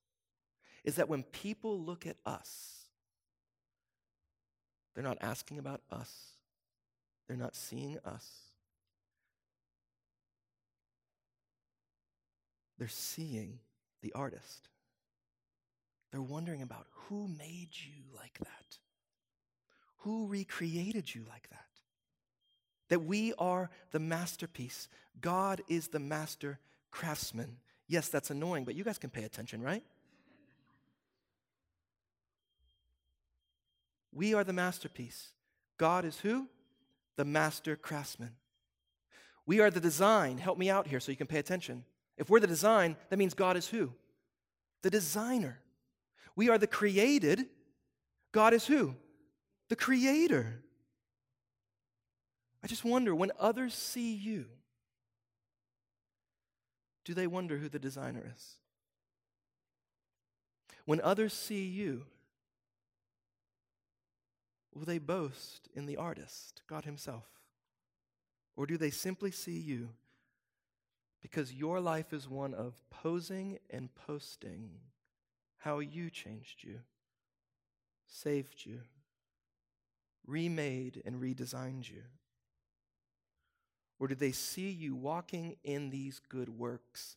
is 0.85 0.96
that 0.96 1.09
when 1.09 1.22
people 1.22 1.81
look 1.81 2.07
at 2.07 2.16
us, 2.26 2.87
they're 4.94 5.05
not 5.05 5.18
asking 5.20 5.59
about 5.59 5.81
us, 5.90 6.33
they're 7.28 7.37
not 7.37 7.55
seeing 7.55 7.96
us. 8.05 8.26
They're 12.78 12.88
seeing 12.88 13.61
the 14.02 14.12
artist. 14.12 14.68
They're 16.10 16.20
wondering 16.20 16.60
about 16.60 16.86
who 16.90 17.26
made 17.26 17.70
you 17.72 18.02
like 18.14 18.38
that? 18.40 18.78
Who 19.98 20.26
recreated 20.26 21.14
you 21.14 21.24
like 21.28 21.48
that? 21.50 21.58
That 22.88 23.04
we 23.04 23.32
are 23.38 23.70
the 23.92 24.00
masterpiece. 24.00 24.88
God 25.20 25.62
is 25.68 25.88
the 25.88 25.98
master 25.98 26.58
craftsman. 26.90 27.56
Yes, 27.88 28.08
that's 28.08 28.30
annoying, 28.30 28.64
but 28.64 28.74
you 28.74 28.84
guys 28.84 28.98
can 28.98 29.10
pay 29.10 29.24
attention, 29.24 29.62
right? 29.62 29.82
We 34.12 34.34
are 34.34 34.44
the 34.44 34.52
masterpiece. 34.52 35.28
God 35.78 36.04
is 36.04 36.18
who? 36.18 36.48
The 37.16 37.24
master 37.24 37.76
craftsman. 37.76 38.32
We 39.46 39.60
are 39.60 39.70
the 39.70 39.80
design. 39.80 40.38
Help 40.38 40.58
me 40.58 40.68
out 40.68 40.86
here 40.86 41.00
so 41.00 41.10
you 41.10 41.16
can 41.16 41.26
pay 41.26 41.38
attention. 41.38 41.84
If 42.22 42.30
we're 42.30 42.38
the 42.38 42.46
design, 42.46 42.94
that 43.11 43.18
means 43.18 43.35
God 43.35 43.56
is 43.56 43.66
who? 43.66 43.92
The 44.82 44.90
designer. 44.90 45.58
We 46.37 46.50
are 46.50 46.56
the 46.56 46.68
created. 46.68 47.46
God 48.30 48.54
is 48.54 48.64
who? 48.64 48.94
The 49.68 49.74
creator. 49.74 50.62
I 52.62 52.68
just 52.68 52.85
wonder 52.85 53.12
when 53.12 53.32
others 53.40 53.74
see 53.74 54.14
you, 54.14 54.44
do 57.04 57.12
they 57.12 57.26
wonder 57.26 57.58
who 57.58 57.68
the 57.68 57.80
designer 57.80 58.32
is? 58.32 58.54
When 60.85 61.00
others 61.00 61.32
see 61.32 61.64
you, 61.64 62.04
will 64.72 64.85
they 64.85 64.98
boast 64.98 65.68
in 65.74 65.87
the 65.87 65.96
artist, 65.96 66.62
God 66.68 66.85
Himself? 66.85 67.26
Or 68.54 68.64
do 68.64 68.76
they 68.76 68.90
simply 68.90 69.32
see 69.32 69.58
you 69.58 69.88
because 71.22 71.54
your 71.54 71.80
life 71.80 72.12
is 72.12 72.28
one 72.28 72.52
of 72.52 72.74
posing 72.90 73.58
and 73.70 73.88
posting 73.94 74.70
how 75.58 75.78
you 75.78 76.11
changed 76.11 76.62
you, 76.62 76.80
saved 78.06 78.66
you, 78.66 78.80
remade 80.26 81.00
and 81.06 81.22
redesigned 81.22 81.88
you? 81.88 82.02
Or 84.00 84.08
do 84.08 84.16
they 84.16 84.32
see 84.32 84.70
you 84.70 84.96
walking 84.96 85.56
in 85.62 85.90
these 85.90 86.20
good 86.28 86.48
works 86.48 87.16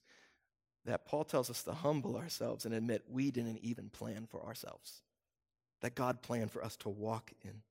that 0.85 1.05
Paul 1.05 1.23
tells 1.23 1.49
us 1.49 1.63
to 1.63 1.73
humble 1.73 2.15
ourselves 2.15 2.65
and 2.65 2.73
admit 2.73 3.03
we 3.09 3.31
didn't 3.31 3.59
even 3.63 3.89
plan 3.89 4.27
for 4.29 4.45
ourselves, 4.45 5.01
that 5.81 5.95
God 5.95 6.21
planned 6.21 6.51
for 6.51 6.63
us 6.63 6.75
to 6.77 6.89
walk 6.89 7.31
in. 7.43 7.63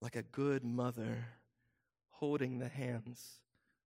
Like 0.00 0.16
a 0.16 0.22
good 0.22 0.64
mother 0.64 1.26
holding 2.20 2.58
the 2.58 2.68
hands 2.68 3.40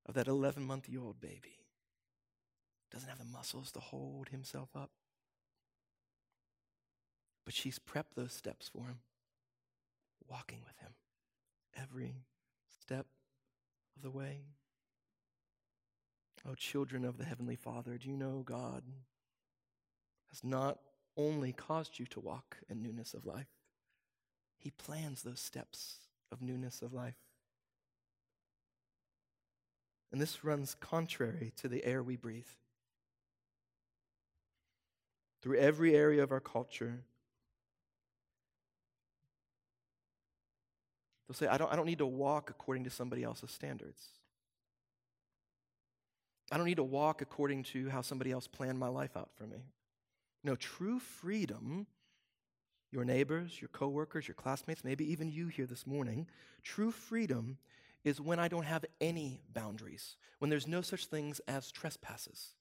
of 0.06 0.14
that 0.14 0.26
11 0.26 0.62
month 0.64 0.88
old 1.00 1.20
baby. 1.20 1.60
Doesn't 2.90 3.08
have 3.08 3.18
the 3.18 3.24
muscles 3.24 3.72
to 3.72 3.80
hold 3.80 4.28
himself 4.28 4.68
up. 4.76 4.90
But 7.44 7.54
she's 7.54 7.78
prepped 7.78 8.14
those 8.16 8.32
steps 8.32 8.68
for 8.68 8.86
him, 8.86 8.98
walking 10.28 10.60
with 10.66 10.78
him 10.78 10.92
every 11.80 12.14
step 12.80 13.06
of 13.96 14.02
the 14.02 14.10
way. 14.10 14.40
Oh, 16.46 16.54
children 16.54 17.04
of 17.04 17.16
the 17.16 17.24
Heavenly 17.24 17.56
Father, 17.56 17.96
do 17.96 18.08
you 18.08 18.16
know 18.16 18.42
God 18.44 18.82
has 20.28 20.44
not 20.44 20.78
only 21.16 21.52
caused 21.52 21.98
you 21.98 22.06
to 22.06 22.20
walk 22.20 22.58
in 22.68 22.82
newness 22.82 23.14
of 23.14 23.24
life, 23.24 23.46
He 24.58 24.70
plans 24.70 25.22
those 25.22 25.40
steps 25.40 25.96
of 26.32 26.42
newness 26.42 26.82
of 26.82 26.92
life. 26.92 27.23
And 30.14 30.22
this 30.22 30.44
runs 30.44 30.76
contrary 30.76 31.52
to 31.56 31.66
the 31.66 31.84
air 31.84 32.00
we 32.00 32.14
breathe. 32.14 32.46
Through 35.42 35.58
every 35.58 35.96
area 35.96 36.22
of 36.22 36.30
our 36.30 36.38
culture, 36.38 37.00
they'll 41.26 41.34
say, 41.34 41.48
I 41.48 41.58
don't, 41.58 41.72
I 41.72 41.74
don't 41.74 41.86
need 41.86 41.98
to 41.98 42.06
walk 42.06 42.48
according 42.48 42.84
to 42.84 42.90
somebody 42.90 43.24
else's 43.24 43.50
standards. 43.50 44.04
I 46.52 46.58
don't 46.58 46.66
need 46.66 46.76
to 46.76 46.84
walk 46.84 47.20
according 47.20 47.64
to 47.64 47.88
how 47.88 48.00
somebody 48.00 48.30
else 48.30 48.46
planned 48.46 48.78
my 48.78 48.86
life 48.86 49.16
out 49.16 49.30
for 49.34 49.48
me. 49.48 49.64
No, 50.44 50.54
true 50.54 51.00
freedom, 51.00 51.88
your 52.92 53.04
neighbors, 53.04 53.60
your 53.60 53.70
coworkers, 53.70 54.28
your 54.28 54.36
classmates, 54.36 54.84
maybe 54.84 55.10
even 55.10 55.28
you 55.28 55.48
here 55.48 55.66
this 55.66 55.88
morning, 55.88 56.28
true 56.62 56.92
freedom 56.92 57.58
is 58.04 58.20
when 58.20 58.38
I 58.38 58.48
don't 58.48 58.66
have 58.66 58.84
any 59.00 59.40
boundaries, 59.52 60.16
when 60.38 60.50
there's 60.50 60.68
no 60.68 60.82
such 60.82 61.06
things 61.06 61.40
as 61.48 61.72
trespasses, 61.72 62.54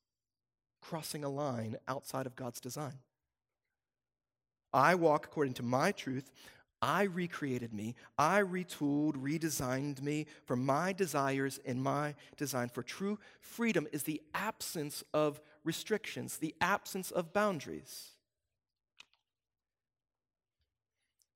crossing 0.81 1.23
a 1.23 1.29
line 1.29 1.75
outside 1.87 2.25
of 2.25 2.35
God's 2.35 2.59
design. 2.59 2.99
I 4.73 4.95
walk 4.95 5.25
according 5.25 5.53
to 5.55 5.63
my 5.63 5.91
truth. 5.91 6.31
I 6.81 7.03
recreated 7.03 7.73
me. 7.73 7.95
I 8.17 8.41
retooled, 8.41 9.15
redesigned 9.15 10.01
me 10.01 10.25
for 10.45 10.55
my 10.55 10.91
desires 10.91 11.59
and 11.65 11.81
my 11.81 12.15
design. 12.35 12.69
For 12.69 12.83
true 12.83 13.19
freedom 13.39 13.87
is 13.93 14.03
the 14.03 14.21
absence 14.33 15.03
of 15.13 15.39
restrictions, 15.63 16.37
the 16.37 16.55
absence 16.59 17.11
of 17.11 17.31
boundaries. 17.31 18.11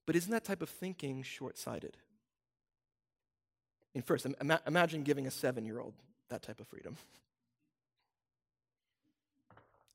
But 0.05 0.15
isn't 0.15 0.31
that 0.31 0.45
type 0.45 0.61
of 0.61 0.69
thinking 0.69 1.21
short 1.21 1.57
sighted? 1.57 1.97
First, 4.05 4.25
Im- 4.25 4.59
imagine 4.65 5.03
giving 5.03 5.27
a 5.27 5.31
seven 5.31 5.65
year 5.65 5.79
old 5.79 5.93
that 6.29 6.41
type 6.41 6.59
of 6.59 6.67
freedom. 6.67 6.97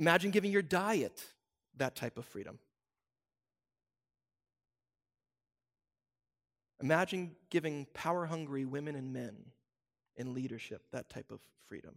Imagine 0.00 0.30
giving 0.30 0.50
your 0.50 0.62
diet 0.62 1.22
that 1.76 1.94
type 1.94 2.18
of 2.18 2.24
freedom. 2.24 2.58
Imagine 6.82 7.36
giving 7.50 7.86
power 7.94 8.26
hungry 8.26 8.64
women 8.64 8.96
and 8.96 9.12
men 9.12 9.36
in 10.16 10.34
leadership 10.34 10.82
that 10.90 11.08
type 11.08 11.30
of 11.30 11.40
freedom. 11.66 11.94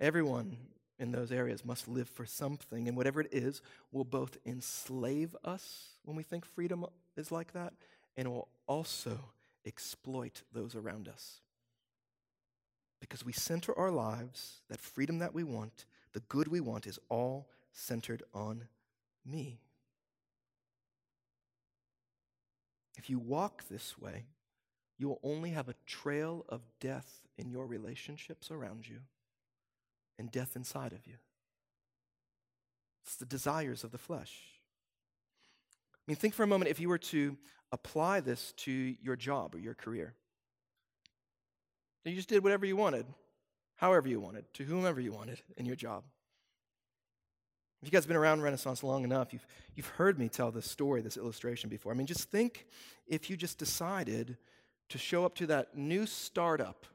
Everyone 0.00 0.56
in 0.98 1.12
those 1.12 1.30
areas 1.30 1.64
must 1.64 1.88
live 1.88 2.08
for 2.08 2.26
something, 2.26 2.88
and 2.88 2.96
whatever 2.96 3.20
it 3.20 3.32
is 3.32 3.62
will 3.92 4.04
both 4.04 4.36
enslave 4.44 5.36
us 5.44 5.90
when 6.04 6.16
we 6.16 6.22
think 6.22 6.44
freedom 6.44 6.84
is 7.16 7.30
like 7.30 7.52
that, 7.52 7.72
and 8.16 8.28
will 8.28 8.48
also 8.66 9.18
exploit 9.64 10.42
those 10.52 10.74
around 10.74 11.08
us. 11.08 11.40
Because 13.00 13.24
we 13.24 13.32
center 13.32 13.76
our 13.78 13.92
lives, 13.92 14.62
that 14.68 14.80
freedom 14.80 15.18
that 15.20 15.34
we 15.34 15.44
want, 15.44 15.84
the 16.12 16.20
good 16.20 16.48
we 16.48 16.60
want, 16.60 16.86
is 16.86 16.98
all 17.08 17.48
centered 17.72 18.24
on 18.34 18.64
me. 19.24 19.60
If 22.96 23.08
you 23.08 23.20
walk 23.20 23.68
this 23.68 23.96
way, 23.96 24.24
you 24.98 25.06
will 25.06 25.20
only 25.22 25.50
have 25.50 25.68
a 25.68 25.76
trail 25.86 26.44
of 26.48 26.62
death 26.80 27.20
in 27.36 27.50
your 27.50 27.66
relationships 27.66 28.50
around 28.50 28.88
you 28.88 28.98
and 30.18 30.30
death 30.30 30.56
inside 30.56 30.92
of 30.92 31.06
you. 31.06 31.14
It's 33.04 33.16
the 33.16 33.26
desires 33.26 33.84
of 33.84 33.92
the 33.92 33.98
flesh. 33.98 34.34
I 35.94 36.04
mean, 36.06 36.16
think 36.16 36.34
for 36.34 36.42
a 36.42 36.46
moment 36.46 36.70
if 36.70 36.80
you 36.80 36.88
were 36.88 36.98
to 36.98 37.36
apply 37.72 38.20
this 38.20 38.52
to 38.58 38.72
your 39.02 39.16
job 39.16 39.54
or 39.54 39.58
your 39.58 39.74
career. 39.74 40.14
You 42.04 42.14
just 42.14 42.28
did 42.28 42.42
whatever 42.42 42.64
you 42.64 42.76
wanted, 42.76 43.06
however 43.76 44.08
you 44.08 44.18
wanted, 44.18 44.44
to 44.54 44.64
whomever 44.64 45.00
you 45.00 45.12
wanted 45.12 45.42
in 45.58 45.66
your 45.66 45.76
job. 45.76 46.04
If 47.82 47.88
you 47.88 47.92
guys 47.92 48.04
have 48.04 48.08
been 48.08 48.16
around 48.16 48.42
Renaissance 48.42 48.82
long 48.82 49.04
enough, 49.04 49.32
you've, 49.32 49.46
you've 49.74 49.86
heard 49.86 50.18
me 50.18 50.28
tell 50.28 50.50
this 50.50 50.68
story, 50.68 51.00
this 51.00 51.16
illustration 51.16 51.68
before. 51.68 51.92
I 51.92 51.94
mean, 51.94 52.06
just 52.06 52.30
think 52.30 52.66
if 53.06 53.30
you 53.30 53.36
just 53.36 53.58
decided 53.58 54.36
to 54.88 54.98
show 54.98 55.24
up 55.24 55.34
to 55.36 55.46
that 55.48 55.76
new 55.76 56.06
startup 56.06 56.86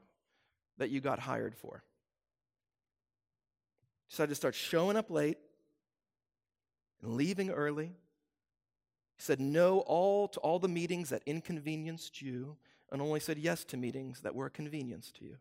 that 0.78 0.90
you 0.90 1.00
got 1.00 1.20
hired 1.20 1.56
for. 1.56 1.84
Decided 4.14 4.30
to 4.30 4.36
start 4.36 4.54
showing 4.54 4.96
up 4.96 5.10
late 5.10 5.40
and 7.02 7.16
leaving 7.16 7.50
early. 7.50 7.88
He 7.88 7.94
said 9.18 9.40
no 9.40 9.80
all 9.80 10.28
to 10.28 10.40
all 10.42 10.60
the 10.60 10.68
meetings 10.68 11.10
that 11.10 11.24
inconvenienced 11.26 12.22
you 12.22 12.56
and 12.92 13.02
only 13.02 13.20
said 13.20 13.40
yes 13.40 13.64
to 13.64 13.76
meetings 13.76 14.22
that 14.22 14.36
were 14.36 14.46
a 14.46 14.52
convenience 14.52 15.12
to 15.14 15.26
you. 15.26 15.38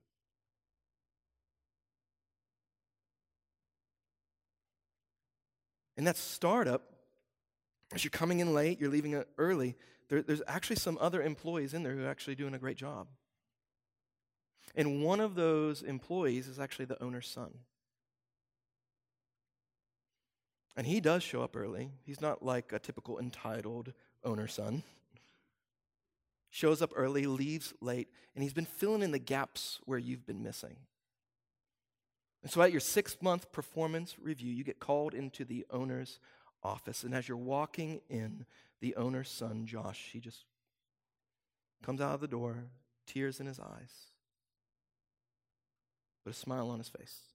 In 5.99 6.05
that 6.05 6.17
startup, 6.17 6.95
as 7.93 8.03
you're 8.03 8.11
coming 8.11 8.41
in 8.41 8.55
late, 8.55 8.81
you're 8.81 8.89
leaving 8.89 9.23
early, 9.37 9.77
there, 10.09 10.23
there's 10.23 10.41
actually 10.47 10.77
some 10.77 10.97
other 10.99 11.23
employees 11.23 11.75
in 11.75 11.83
there 11.83 11.95
who 11.95 12.05
are 12.05 12.11
actually 12.11 12.37
doing 12.37 12.55
a 12.55 12.59
great 12.59 12.79
job. 12.79 13.07
And 14.75 15.05
one 15.05 15.21
of 15.21 15.35
those 15.35 15.83
employees 15.83 16.49
is 16.49 16.59
actually 16.59 16.87
the 16.87 17.03
owner's 17.03 17.29
son. 17.29 17.53
And 20.77 20.87
he 20.87 21.01
does 21.01 21.23
show 21.23 21.43
up 21.43 21.57
early. 21.57 21.91
He's 22.05 22.21
not 22.21 22.43
like 22.43 22.73
a 22.73 22.79
typical 22.79 23.19
entitled 23.19 23.93
owner 24.25 24.47
son. 24.47 24.83
Shows 26.51 26.83
up 26.83 26.93
early, 26.95 27.27
leaves 27.27 27.73
late, 27.81 28.09
and 28.35 28.43
he's 28.43 28.53
been 28.53 28.67
filling 28.67 29.03
in 29.03 29.11
the 29.11 29.19
gaps 29.19 29.81
where 29.85 29.99
you've 29.99 30.27
been 30.27 30.43
missing. 30.43 30.77
And 32.43 32.51
so 32.51 32.61
at 32.63 32.73
your 32.73 32.81
six 32.81 33.17
month 33.23 33.53
performance 33.53 34.17
review, 34.21 34.53
you 34.53 34.65
get 34.65 34.81
called 34.81 35.15
into 35.15 35.45
the 35.45 35.65
owner's 35.71 36.19
office. 36.63 37.05
And 37.05 37.15
as 37.15 37.29
you're 37.29 37.37
walking 37.37 38.01
in, 38.09 38.47
the 38.81 38.97
owner's 38.97 39.31
son, 39.31 39.67
Josh, 39.67 40.11
he 40.13 40.21
just 40.21 40.45
comes 41.83 42.01
out 42.01 42.15
of 42.15 42.21
the 42.21 42.29
door, 42.29 42.65
tears 43.07 43.41
in 43.41 43.47
his 43.47 43.61
eyes, 43.61 43.93
but 46.25 46.35
a 46.35 46.37
smile 46.37 46.71
on 46.71 46.79
his 46.79 46.89
face. 46.89 47.32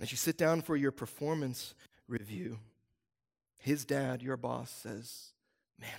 As 0.00 0.10
you 0.10 0.16
sit 0.16 0.38
down 0.38 0.62
for 0.62 0.76
your 0.76 0.92
performance 0.92 1.74
review, 2.06 2.58
his 3.58 3.84
dad, 3.84 4.22
your 4.22 4.36
boss, 4.36 4.70
says, 4.70 5.32
Man, 5.80 5.90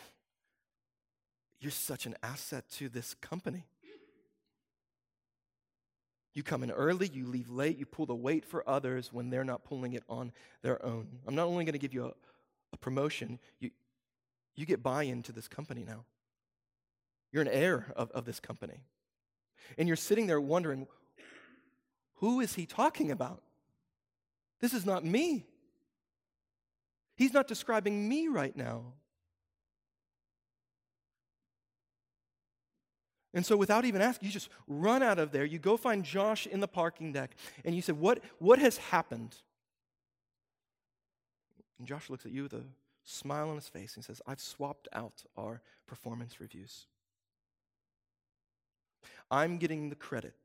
you're 1.60 1.72
such 1.72 2.06
an 2.06 2.16
asset 2.24 2.66
to 2.78 2.89
this 2.89 3.14
company. 3.16 3.66
You 6.34 6.43
come 6.43 6.64
in 6.64 6.72
early, 6.72 7.08
you 7.08 7.26
leave 7.26 7.50
late, 7.50 7.78
you 7.78 7.86
pull 7.86 8.06
the 8.06 8.16
weight 8.16 8.45
for 8.45 8.68
others 8.70 9.12
when 9.12 9.30
they're 9.30 9.43
not 9.43 9.66
pulling 9.66 9.93
it 9.93 10.04
on 10.08 10.32
their 10.62 10.84
own. 10.86 11.08
I'm 11.28 11.36
not 11.36 11.47
only 11.47 11.66
going 11.66 11.74
to 11.74 11.80
give 11.80 11.93
you 11.93 12.06
a, 12.06 12.12
a 12.72 12.78
promotion, 12.78 13.39
you, 13.60 13.72
you 14.56 14.66
get 14.66 14.84
buy 14.84 15.04
in 15.04 15.24
to 15.24 15.32
this 15.32 15.47
company 15.47 15.84
now. 15.86 16.06
You're 17.32 17.41
an 17.41 17.50
heir 17.50 17.91
of, 17.95 18.12
of 18.12 18.26
this 18.26 18.39
company. 18.39 18.80
And 19.78 19.88
you're 19.88 19.97
sitting 19.97 20.28
there 20.28 20.39
wondering, 20.39 20.88
who 22.16 22.39
is 22.39 22.56
he 22.56 22.66
talking 22.66 23.12
about? 23.12 23.41
This 24.60 24.74
is 24.74 24.86
not 24.86 25.05
me. 25.05 25.45
He's 27.16 27.34
not 27.34 27.47
describing 27.47 28.07
me 28.07 28.28
right 28.28 28.55
now. 28.55 28.93
And 33.34 33.45
so, 33.45 33.55
without 33.55 33.86
even 33.86 34.01
asking, 34.01 34.28
you 34.28 34.32
just 34.34 34.49
run 34.68 35.03
out 35.03 35.20
of 35.20 35.32
there. 35.32 35.45
You 35.45 35.60
go 35.60 35.78
find 35.78 36.03
Josh 36.03 36.47
in 36.47 36.62
the 36.62 36.68
parking 36.68 37.14
deck, 37.14 37.36
and 37.64 37.76
you 37.76 37.82
say, 37.82 37.93
What, 37.93 38.24
what 38.39 38.57
has 38.57 38.78
happened? 38.78 39.36
And 41.78 41.88
Josh 41.88 42.10
looks 42.10 42.26
at 42.26 42.32
you 42.32 42.43
with 42.43 42.53
a 42.53 42.64
smile 43.03 43.49
on 43.49 43.55
his 43.55 43.68
face 43.68 43.95
and 43.95 44.03
says, 44.03 44.22
I've 44.28 44.41
swapped 44.41 44.88
out 44.93 45.24
our 45.38 45.62
performance 45.88 46.39
reviews. 46.39 46.88
I'm 49.32 49.57
getting 49.57 49.89
the 49.89 49.95
credit 49.95 50.36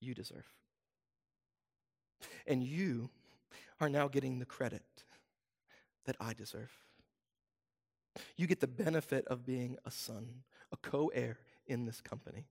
you 0.00 0.14
deserve. 0.14 0.46
And 2.46 2.62
you 2.62 3.10
are 3.80 3.88
now 3.88 4.08
getting 4.08 4.38
the 4.38 4.46
credit 4.46 4.82
that 6.04 6.16
I 6.20 6.32
deserve. 6.32 6.72
You 8.36 8.46
get 8.46 8.60
the 8.60 8.66
benefit 8.66 9.26
of 9.26 9.44
being 9.44 9.76
a 9.84 9.90
son, 9.90 10.42
a 10.72 10.76
co 10.76 11.08
heir 11.08 11.38
in 11.66 11.84
this 11.84 12.00
company. 12.00 12.46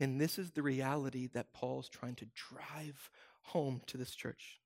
And 0.00 0.20
this 0.20 0.38
is 0.38 0.50
the 0.50 0.62
reality 0.62 1.28
that 1.34 1.52
Paul's 1.52 1.88
trying 1.88 2.16
to 2.16 2.26
drive 2.34 3.10
home 3.42 3.82
to 3.86 3.96
this 3.96 4.14
church. 4.14 4.58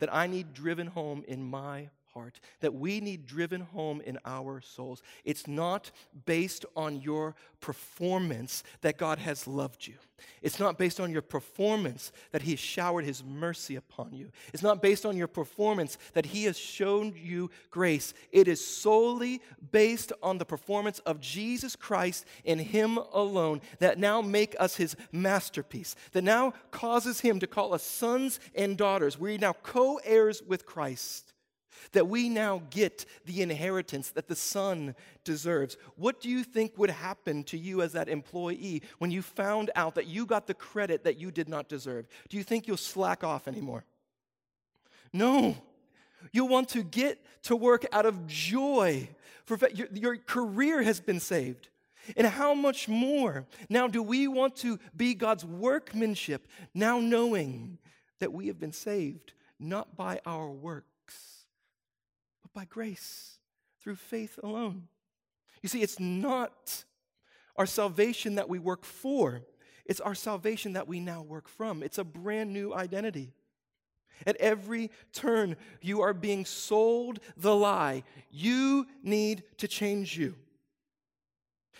That 0.00 0.12
I 0.12 0.26
need 0.26 0.52
driven 0.52 0.88
home 0.88 1.24
in 1.26 1.42
my 1.42 1.90
heart, 2.14 2.40
that 2.60 2.74
we 2.74 3.00
need 3.00 3.26
driven 3.26 3.60
home 3.60 4.00
in 4.00 4.18
our 4.24 4.60
souls. 4.60 5.02
It's 5.24 5.46
not 5.46 5.90
based 6.26 6.64
on 6.76 7.00
your 7.00 7.34
performance 7.60 8.62
that 8.80 8.96
God 8.98 9.18
has 9.18 9.46
loved 9.46 9.86
you. 9.86 9.94
It's 10.42 10.60
not 10.60 10.78
based 10.78 11.00
on 11.00 11.10
your 11.10 11.22
performance 11.22 12.12
that 12.32 12.42
He 12.42 12.52
has 12.52 12.60
showered 12.60 13.04
His 13.04 13.24
mercy 13.24 13.76
upon 13.76 14.12
you. 14.12 14.30
It's 14.52 14.62
not 14.62 14.82
based 14.82 15.06
on 15.06 15.16
your 15.16 15.28
performance 15.28 15.98
that 16.14 16.26
He 16.26 16.44
has 16.44 16.58
shown 16.58 17.14
you 17.16 17.50
grace. 17.70 18.14
It 18.32 18.48
is 18.48 18.64
solely 18.64 19.40
based 19.72 20.12
on 20.22 20.38
the 20.38 20.44
performance 20.44 20.98
of 21.00 21.20
Jesus 21.20 21.76
Christ 21.76 22.26
and 22.44 22.60
Him 22.60 22.98
alone 23.12 23.60
that 23.78 23.98
now 23.98 24.20
make 24.20 24.54
us 24.58 24.76
His 24.76 24.96
masterpiece, 25.12 25.96
that 26.12 26.24
now 26.24 26.54
causes 26.70 27.20
Him 27.20 27.40
to 27.40 27.46
call 27.46 27.74
us 27.74 27.82
sons 27.82 28.40
and 28.54 28.76
daughters. 28.76 29.18
We're 29.18 29.38
now 29.38 29.54
co 29.62 30.00
heirs 30.04 30.42
with 30.46 30.66
Christ 30.66 31.29
that 31.92 32.08
we 32.08 32.28
now 32.28 32.62
get 32.70 33.06
the 33.26 33.42
inheritance 33.42 34.10
that 34.10 34.28
the 34.28 34.36
son 34.36 34.94
deserves. 35.24 35.76
What 35.96 36.20
do 36.20 36.28
you 36.28 36.44
think 36.44 36.76
would 36.78 36.90
happen 36.90 37.44
to 37.44 37.58
you 37.58 37.82
as 37.82 37.92
that 37.92 38.08
employee 38.08 38.82
when 38.98 39.10
you 39.10 39.22
found 39.22 39.70
out 39.74 39.94
that 39.94 40.06
you 40.06 40.26
got 40.26 40.46
the 40.46 40.54
credit 40.54 41.04
that 41.04 41.18
you 41.18 41.30
did 41.30 41.48
not 41.48 41.68
deserve? 41.68 42.06
Do 42.28 42.36
you 42.36 42.44
think 42.44 42.66
you'll 42.66 42.76
slack 42.76 43.24
off 43.24 43.48
anymore? 43.48 43.84
No. 45.12 45.56
You'll 46.32 46.48
want 46.48 46.68
to 46.70 46.82
get 46.82 47.18
to 47.44 47.56
work 47.56 47.86
out 47.92 48.06
of 48.06 48.26
joy. 48.26 49.08
For 49.44 49.58
your, 49.74 49.88
your 49.92 50.16
career 50.16 50.82
has 50.82 51.00
been 51.00 51.20
saved. 51.20 51.68
And 52.16 52.26
how 52.26 52.54
much 52.54 52.88
more 52.88 53.46
now 53.68 53.86
do 53.86 54.02
we 54.02 54.26
want 54.26 54.56
to 54.56 54.78
be 54.96 55.14
God's 55.14 55.44
workmanship, 55.44 56.48
now 56.74 56.98
knowing 56.98 57.78
that 58.20 58.32
we 58.32 58.46
have 58.46 58.58
been 58.58 58.72
saved 58.72 59.34
not 59.60 59.96
by 59.96 60.20
our 60.24 60.50
work, 60.50 60.86
but 62.52 62.60
by 62.60 62.64
grace 62.66 63.38
through 63.82 63.96
faith 63.96 64.38
alone. 64.42 64.88
You 65.62 65.68
see, 65.68 65.82
it's 65.82 66.00
not 66.00 66.84
our 67.56 67.66
salvation 67.66 68.36
that 68.36 68.48
we 68.48 68.58
work 68.58 68.84
for, 68.84 69.42
it's 69.84 70.00
our 70.00 70.14
salvation 70.14 70.74
that 70.74 70.86
we 70.86 71.00
now 71.00 71.22
work 71.22 71.48
from. 71.48 71.82
It's 71.82 71.98
a 71.98 72.04
brand 72.04 72.52
new 72.52 72.72
identity. 72.72 73.32
At 74.26 74.36
every 74.36 74.90
turn, 75.12 75.56
you 75.80 76.02
are 76.02 76.12
being 76.12 76.44
sold 76.44 77.20
the 77.36 77.56
lie. 77.56 78.04
You 78.30 78.86
need 79.02 79.42
to 79.58 79.66
change 79.66 80.16
you. 80.16 80.36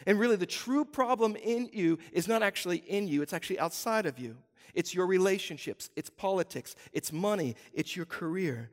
And 0.07 0.19
really, 0.19 0.37
the 0.37 0.47
true 0.47 0.85
problem 0.85 1.37
in 1.37 1.69
you 1.73 1.99
is 2.13 2.27
not 2.27 2.43
actually 2.43 2.79
in 2.79 3.07
you, 3.07 3.23
it's 3.23 3.35
actually 3.35 3.59
outside 3.59 4.07
of 4.07 4.19
you. 4.19 4.37
It's 4.75 4.95
your 4.95 5.07
relationships, 5.07 5.91
it's 5.97 6.11
politics, 6.11 6.77
it's 6.93 7.13
money, 7.13 7.57
it's 7.73 7.97
your 7.97 8.07
career. 8.07 8.71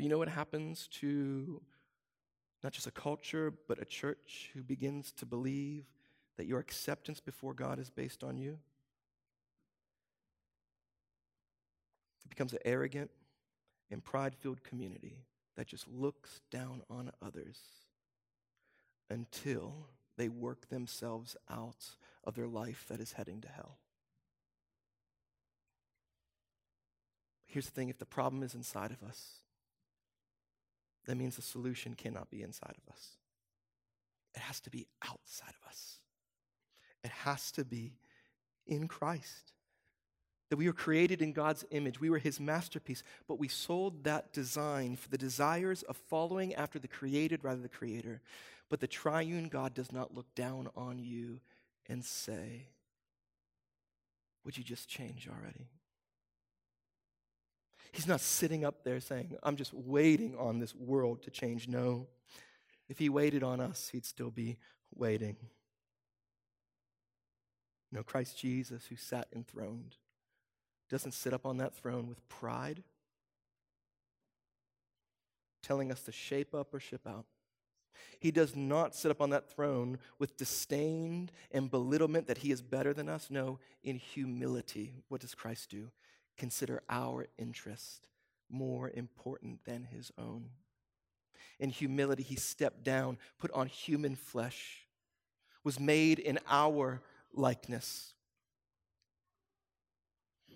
But 0.00 0.04
you 0.04 0.08
know 0.08 0.16
what 0.16 0.28
happens 0.28 0.88
to 0.92 1.60
not 2.64 2.72
just 2.72 2.86
a 2.86 2.90
culture, 2.90 3.52
but 3.68 3.82
a 3.82 3.84
church 3.84 4.48
who 4.54 4.62
begins 4.62 5.12
to 5.12 5.26
believe 5.26 5.84
that 6.38 6.46
your 6.46 6.58
acceptance 6.58 7.20
before 7.20 7.52
God 7.52 7.78
is 7.78 7.90
based 7.90 8.24
on 8.24 8.38
you? 8.38 8.56
It 12.24 12.30
becomes 12.30 12.54
an 12.54 12.60
arrogant 12.64 13.10
and 13.90 14.02
pride 14.02 14.34
filled 14.34 14.64
community 14.64 15.18
that 15.58 15.66
just 15.66 15.86
looks 15.86 16.40
down 16.50 16.80
on 16.88 17.10
others 17.20 17.58
until 19.10 19.86
they 20.16 20.30
work 20.30 20.70
themselves 20.70 21.36
out 21.50 21.84
of 22.24 22.34
their 22.36 22.48
life 22.48 22.86
that 22.88 23.00
is 23.00 23.12
heading 23.12 23.42
to 23.42 23.48
hell. 23.48 23.76
Here's 27.44 27.66
the 27.66 27.72
thing 27.72 27.90
if 27.90 27.98
the 27.98 28.06
problem 28.06 28.42
is 28.42 28.54
inside 28.54 28.92
of 28.92 29.06
us, 29.06 29.40
that 31.06 31.16
means 31.16 31.36
the 31.36 31.42
solution 31.42 31.94
cannot 31.94 32.30
be 32.30 32.42
inside 32.42 32.74
of 32.76 32.92
us. 32.92 33.16
It 34.34 34.40
has 34.40 34.60
to 34.60 34.70
be 34.70 34.86
outside 35.02 35.54
of 35.60 35.68
us. 35.68 35.98
It 37.02 37.10
has 37.10 37.50
to 37.52 37.64
be 37.64 37.94
in 38.66 38.86
Christ. 38.86 39.52
That 40.50 40.56
we 40.56 40.66
were 40.66 40.72
created 40.72 41.22
in 41.22 41.32
God's 41.32 41.64
image. 41.70 42.00
We 42.00 42.10
were 42.10 42.18
his 42.18 42.40
masterpiece, 42.40 43.02
but 43.28 43.38
we 43.38 43.48
sold 43.48 44.04
that 44.04 44.32
design 44.32 44.96
for 44.96 45.08
the 45.08 45.18
desires 45.18 45.82
of 45.84 45.96
following 46.08 46.54
after 46.54 46.78
the 46.78 46.88
created 46.88 47.44
rather 47.44 47.56
than 47.56 47.62
the 47.62 47.68
creator. 47.68 48.20
But 48.68 48.80
the 48.80 48.86
triune 48.86 49.48
God 49.48 49.74
does 49.74 49.92
not 49.92 50.14
look 50.14 50.32
down 50.34 50.68
on 50.76 50.98
you 50.98 51.40
and 51.88 52.04
say, 52.04 52.66
Would 54.44 54.58
you 54.58 54.64
just 54.64 54.88
change 54.88 55.28
already? 55.28 55.68
He's 57.92 58.06
not 58.06 58.20
sitting 58.20 58.64
up 58.64 58.84
there 58.84 59.00
saying, 59.00 59.36
I'm 59.42 59.56
just 59.56 59.74
waiting 59.74 60.36
on 60.38 60.58
this 60.58 60.74
world 60.74 61.22
to 61.22 61.30
change. 61.30 61.68
No. 61.68 62.06
If 62.88 62.98
he 62.98 63.08
waited 63.08 63.42
on 63.42 63.60
us, 63.60 63.88
he'd 63.92 64.04
still 64.04 64.30
be 64.30 64.56
waiting. 64.94 65.36
No, 67.92 68.02
Christ 68.02 68.38
Jesus, 68.38 68.86
who 68.86 68.96
sat 68.96 69.28
enthroned, 69.34 69.96
doesn't 70.88 71.12
sit 71.12 71.32
up 71.32 71.44
on 71.44 71.58
that 71.58 71.74
throne 71.74 72.08
with 72.08 72.28
pride, 72.28 72.82
telling 75.62 75.90
us 75.90 76.02
to 76.02 76.12
shape 76.12 76.54
up 76.54 76.72
or 76.72 76.80
ship 76.80 77.06
out. 77.06 77.26
He 78.18 78.30
does 78.30 78.54
not 78.54 78.94
sit 78.94 79.10
up 79.10 79.20
on 79.20 79.30
that 79.30 79.50
throne 79.50 79.98
with 80.18 80.36
disdain 80.36 81.30
and 81.50 81.70
belittlement 81.70 82.26
that 82.28 82.38
he 82.38 82.50
is 82.52 82.62
better 82.62 82.92
than 82.92 83.08
us. 83.08 83.28
No, 83.30 83.58
in 83.82 83.96
humility, 83.96 85.02
what 85.08 85.20
does 85.20 85.34
Christ 85.34 85.70
do? 85.70 85.90
Consider 86.40 86.82
our 86.88 87.26
interest 87.38 88.08
more 88.48 88.90
important 88.94 89.62
than 89.66 89.84
his 89.84 90.10
own. 90.18 90.46
In 91.60 91.68
humility, 91.68 92.22
he 92.22 92.36
stepped 92.36 92.82
down, 92.82 93.18
put 93.38 93.50
on 93.52 93.66
human 93.66 94.16
flesh, 94.16 94.86
was 95.62 95.78
made 95.78 96.18
in 96.18 96.38
our 96.48 97.02
likeness. 97.34 98.14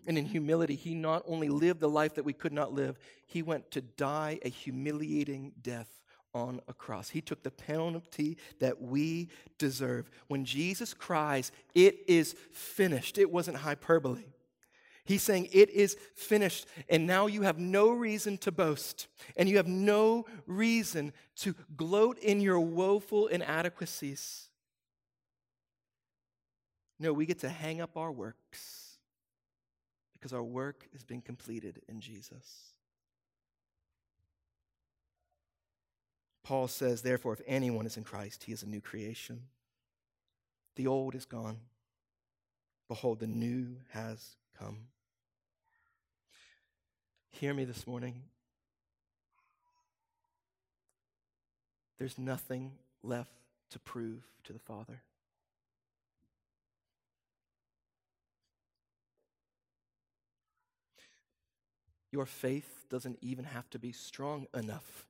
And 0.06 0.16
in 0.16 0.24
humility, 0.24 0.74
he 0.74 0.94
not 0.94 1.22
only 1.26 1.50
lived 1.50 1.80
the 1.80 1.88
life 1.88 2.14
that 2.14 2.24
we 2.24 2.32
could 2.32 2.52
not 2.52 2.72
live, 2.72 2.98
he 3.26 3.42
went 3.42 3.70
to 3.72 3.82
die 3.82 4.38
a 4.42 4.48
humiliating 4.48 5.52
death 5.60 6.00
on 6.32 6.62
a 6.66 6.72
cross. 6.72 7.10
He 7.10 7.20
took 7.20 7.42
the 7.42 7.50
penalty 7.50 8.38
that 8.58 8.80
we 8.80 9.28
deserve. 9.58 10.10
When 10.28 10.46
Jesus 10.46 10.94
cries, 10.94 11.52
It 11.74 11.98
is 12.08 12.34
finished, 12.52 13.18
it 13.18 13.30
wasn't 13.30 13.58
hyperbole. 13.58 14.24
He's 15.06 15.22
saying, 15.22 15.48
It 15.52 15.70
is 15.70 15.96
finished. 16.14 16.66
And 16.88 17.06
now 17.06 17.26
you 17.26 17.42
have 17.42 17.58
no 17.58 17.90
reason 17.90 18.38
to 18.38 18.52
boast, 18.52 19.06
and 19.36 19.48
you 19.48 19.56
have 19.58 19.68
no 19.68 20.26
reason 20.46 21.12
to 21.36 21.54
gloat 21.76 22.18
in 22.18 22.40
your 22.40 22.60
woeful 22.60 23.26
inadequacies. 23.26 24.48
No, 26.98 27.12
we 27.12 27.26
get 27.26 27.40
to 27.40 27.48
hang 27.48 27.80
up 27.80 27.96
our 27.96 28.12
works 28.12 28.98
because 30.14 30.32
our 30.32 30.42
work 30.42 30.86
has 30.92 31.02
been 31.02 31.20
completed 31.20 31.82
in 31.88 32.00
Jesus. 32.00 32.74
Paul 36.44 36.68
says, 36.68 37.02
therefore, 37.02 37.32
if 37.32 37.40
anyone 37.46 37.86
is 37.86 37.96
in 37.96 38.04
Christ, 38.04 38.44
he 38.44 38.52
is 38.52 38.62
a 38.62 38.68
new 38.68 38.80
creation. 38.80 39.40
The 40.76 40.86
old 40.86 41.14
is 41.14 41.24
gone. 41.24 41.58
Behold, 42.88 43.20
the 43.20 43.26
new 43.26 43.76
has 43.90 44.36
come. 44.58 44.86
Hear 47.40 47.52
me 47.52 47.64
this 47.64 47.84
morning. 47.84 48.22
There's 51.98 52.16
nothing 52.16 52.70
left 53.02 53.32
to 53.70 53.80
prove 53.80 54.22
to 54.44 54.52
the 54.52 54.60
Father. 54.60 55.02
Your 62.12 62.24
faith 62.24 62.86
doesn't 62.88 63.18
even 63.20 63.46
have 63.46 63.68
to 63.70 63.80
be 63.80 63.90
strong 63.90 64.46
enough 64.54 65.04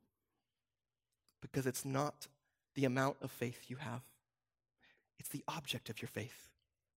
because 1.43 1.67
it's 1.67 1.85
not 1.85 2.27
the 2.75 2.87
amount 2.87 3.19
of 3.21 3.31
faith 3.31 3.67
you 3.69 3.77
have, 3.77 4.01
it's 5.19 5.29
the 5.29 5.45
object 5.47 5.91
of 5.91 6.01
your 6.01 6.09
faith 6.09 6.49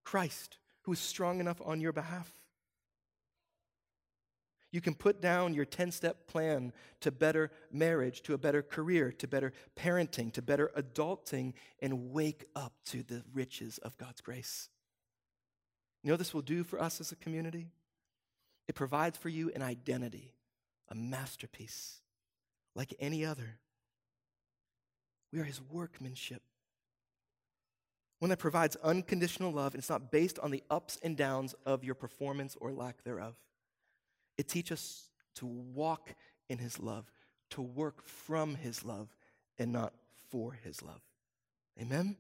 Christ, 0.06 0.58
who 0.84 0.94
is 0.94 1.00
strong 1.00 1.42
enough 1.42 1.62
on 1.66 1.82
your 1.82 1.92
behalf. 1.92 2.47
You 4.72 4.82
can 4.82 4.96
put 4.96 5.22
down 5.22 5.54
your 5.54 5.66
10 5.66 5.92
step 5.92 6.28
plan 6.28 6.74
to 7.00 7.12
better 7.12 7.52
marriage, 7.72 8.22
to 8.24 8.34
a 8.34 8.38
better 8.38 8.62
career, 8.62 9.12
to 9.14 9.28
better 9.28 9.54
parenting, 9.78 10.34
to 10.34 10.42
better 10.42 10.72
adulting, 10.76 11.54
and 11.82 12.12
wake 12.12 12.46
up 12.56 12.74
to 12.88 13.04
the 13.04 13.24
riches 13.34 13.78
of 13.80 13.98
God's 13.98 14.22
grace. 14.22 14.70
You 16.04 16.12
know 16.12 16.18
this 16.18 16.34
will 16.34 16.42
do 16.42 16.64
for 16.64 16.82
us 16.82 17.00
as 17.00 17.12
a 17.12 17.16
community? 17.16 17.72
It 18.68 18.76
provides 18.76 19.18
for 19.18 19.30
you 19.30 19.52
an 19.56 19.62
identity, 19.62 20.34
a 20.90 20.96
masterpiece, 20.96 22.02
like 22.76 22.94
any 23.00 23.26
other. 23.26 23.60
We 25.32 25.40
are 25.40 25.46
his 25.46 25.62
workmanship. 25.62 26.42
One 28.20 28.30
that 28.30 28.40
provides 28.40 28.76
unconditional 28.78 29.52
love, 29.52 29.74
and 29.74 29.80
it's 29.80 29.90
not 29.90 30.12
based 30.12 30.40
on 30.40 30.52
the 30.52 30.64
ups 30.70 30.98
and 31.04 31.16
downs 31.16 31.56
of 31.66 31.84
your 31.84 31.96
performance 31.96 32.58
or 32.60 32.72
lack 32.72 33.04
thereof. 33.04 33.36
It 34.38 34.48
teaches 34.48 34.74
us 34.74 35.10
to 35.36 35.46
walk 35.46 36.14
in 36.50 36.58
his 36.58 36.80
love, 36.80 37.12
to 37.52 37.62
work 37.62 38.06
from 38.06 38.56
his 38.56 38.84
love, 38.84 39.16
and 39.58 39.72
not 39.72 39.94
for 40.30 40.54
his 40.64 40.82
love. 40.84 41.02
Amen? 41.80 42.16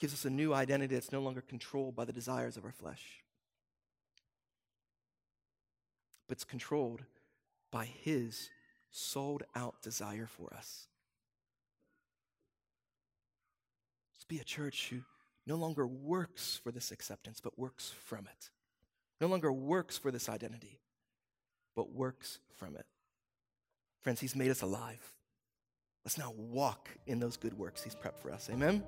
Gives 0.00 0.14
us 0.14 0.24
a 0.24 0.30
new 0.30 0.52
identity 0.52 0.94
that's 0.94 1.12
no 1.12 1.20
longer 1.20 1.40
controlled 1.40 1.94
by 1.94 2.04
the 2.04 2.12
desires 2.12 2.56
of 2.56 2.64
our 2.64 2.72
flesh, 2.72 3.22
but 6.26 6.36
it's 6.36 6.44
controlled 6.44 7.04
by 7.70 7.84
his 7.84 8.50
sold 8.90 9.42
out 9.54 9.80
desire 9.82 10.26
for 10.26 10.52
us. 10.54 10.88
Let's 14.14 14.24
be 14.24 14.38
a 14.38 14.44
church 14.44 14.88
who 14.90 15.00
no 15.46 15.56
longer 15.56 15.86
works 15.86 16.60
for 16.62 16.70
this 16.70 16.90
acceptance, 16.92 17.40
but 17.40 17.58
works 17.58 17.92
from 18.04 18.26
it. 18.26 18.50
No 19.22 19.28
longer 19.28 19.52
works 19.52 19.96
for 19.96 20.10
this 20.10 20.28
identity, 20.28 20.80
but 21.76 21.92
works 21.94 22.40
from 22.56 22.74
it. 22.74 22.86
Friends, 24.00 24.18
He's 24.20 24.34
made 24.34 24.50
us 24.50 24.62
alive. 24.62 25.12
Let's 26.04 26.18
now 26.18 26.34
walk 26.36 26.88
in 27.06 27.20
those 27.20 27.36
good 27.36 27.56
works 27.56 27.84
He's 27.84 27.94
prepped 27.94 28.18
for 28.18 28.32
us. 28.32 28.50
Amen? 28.52 28.82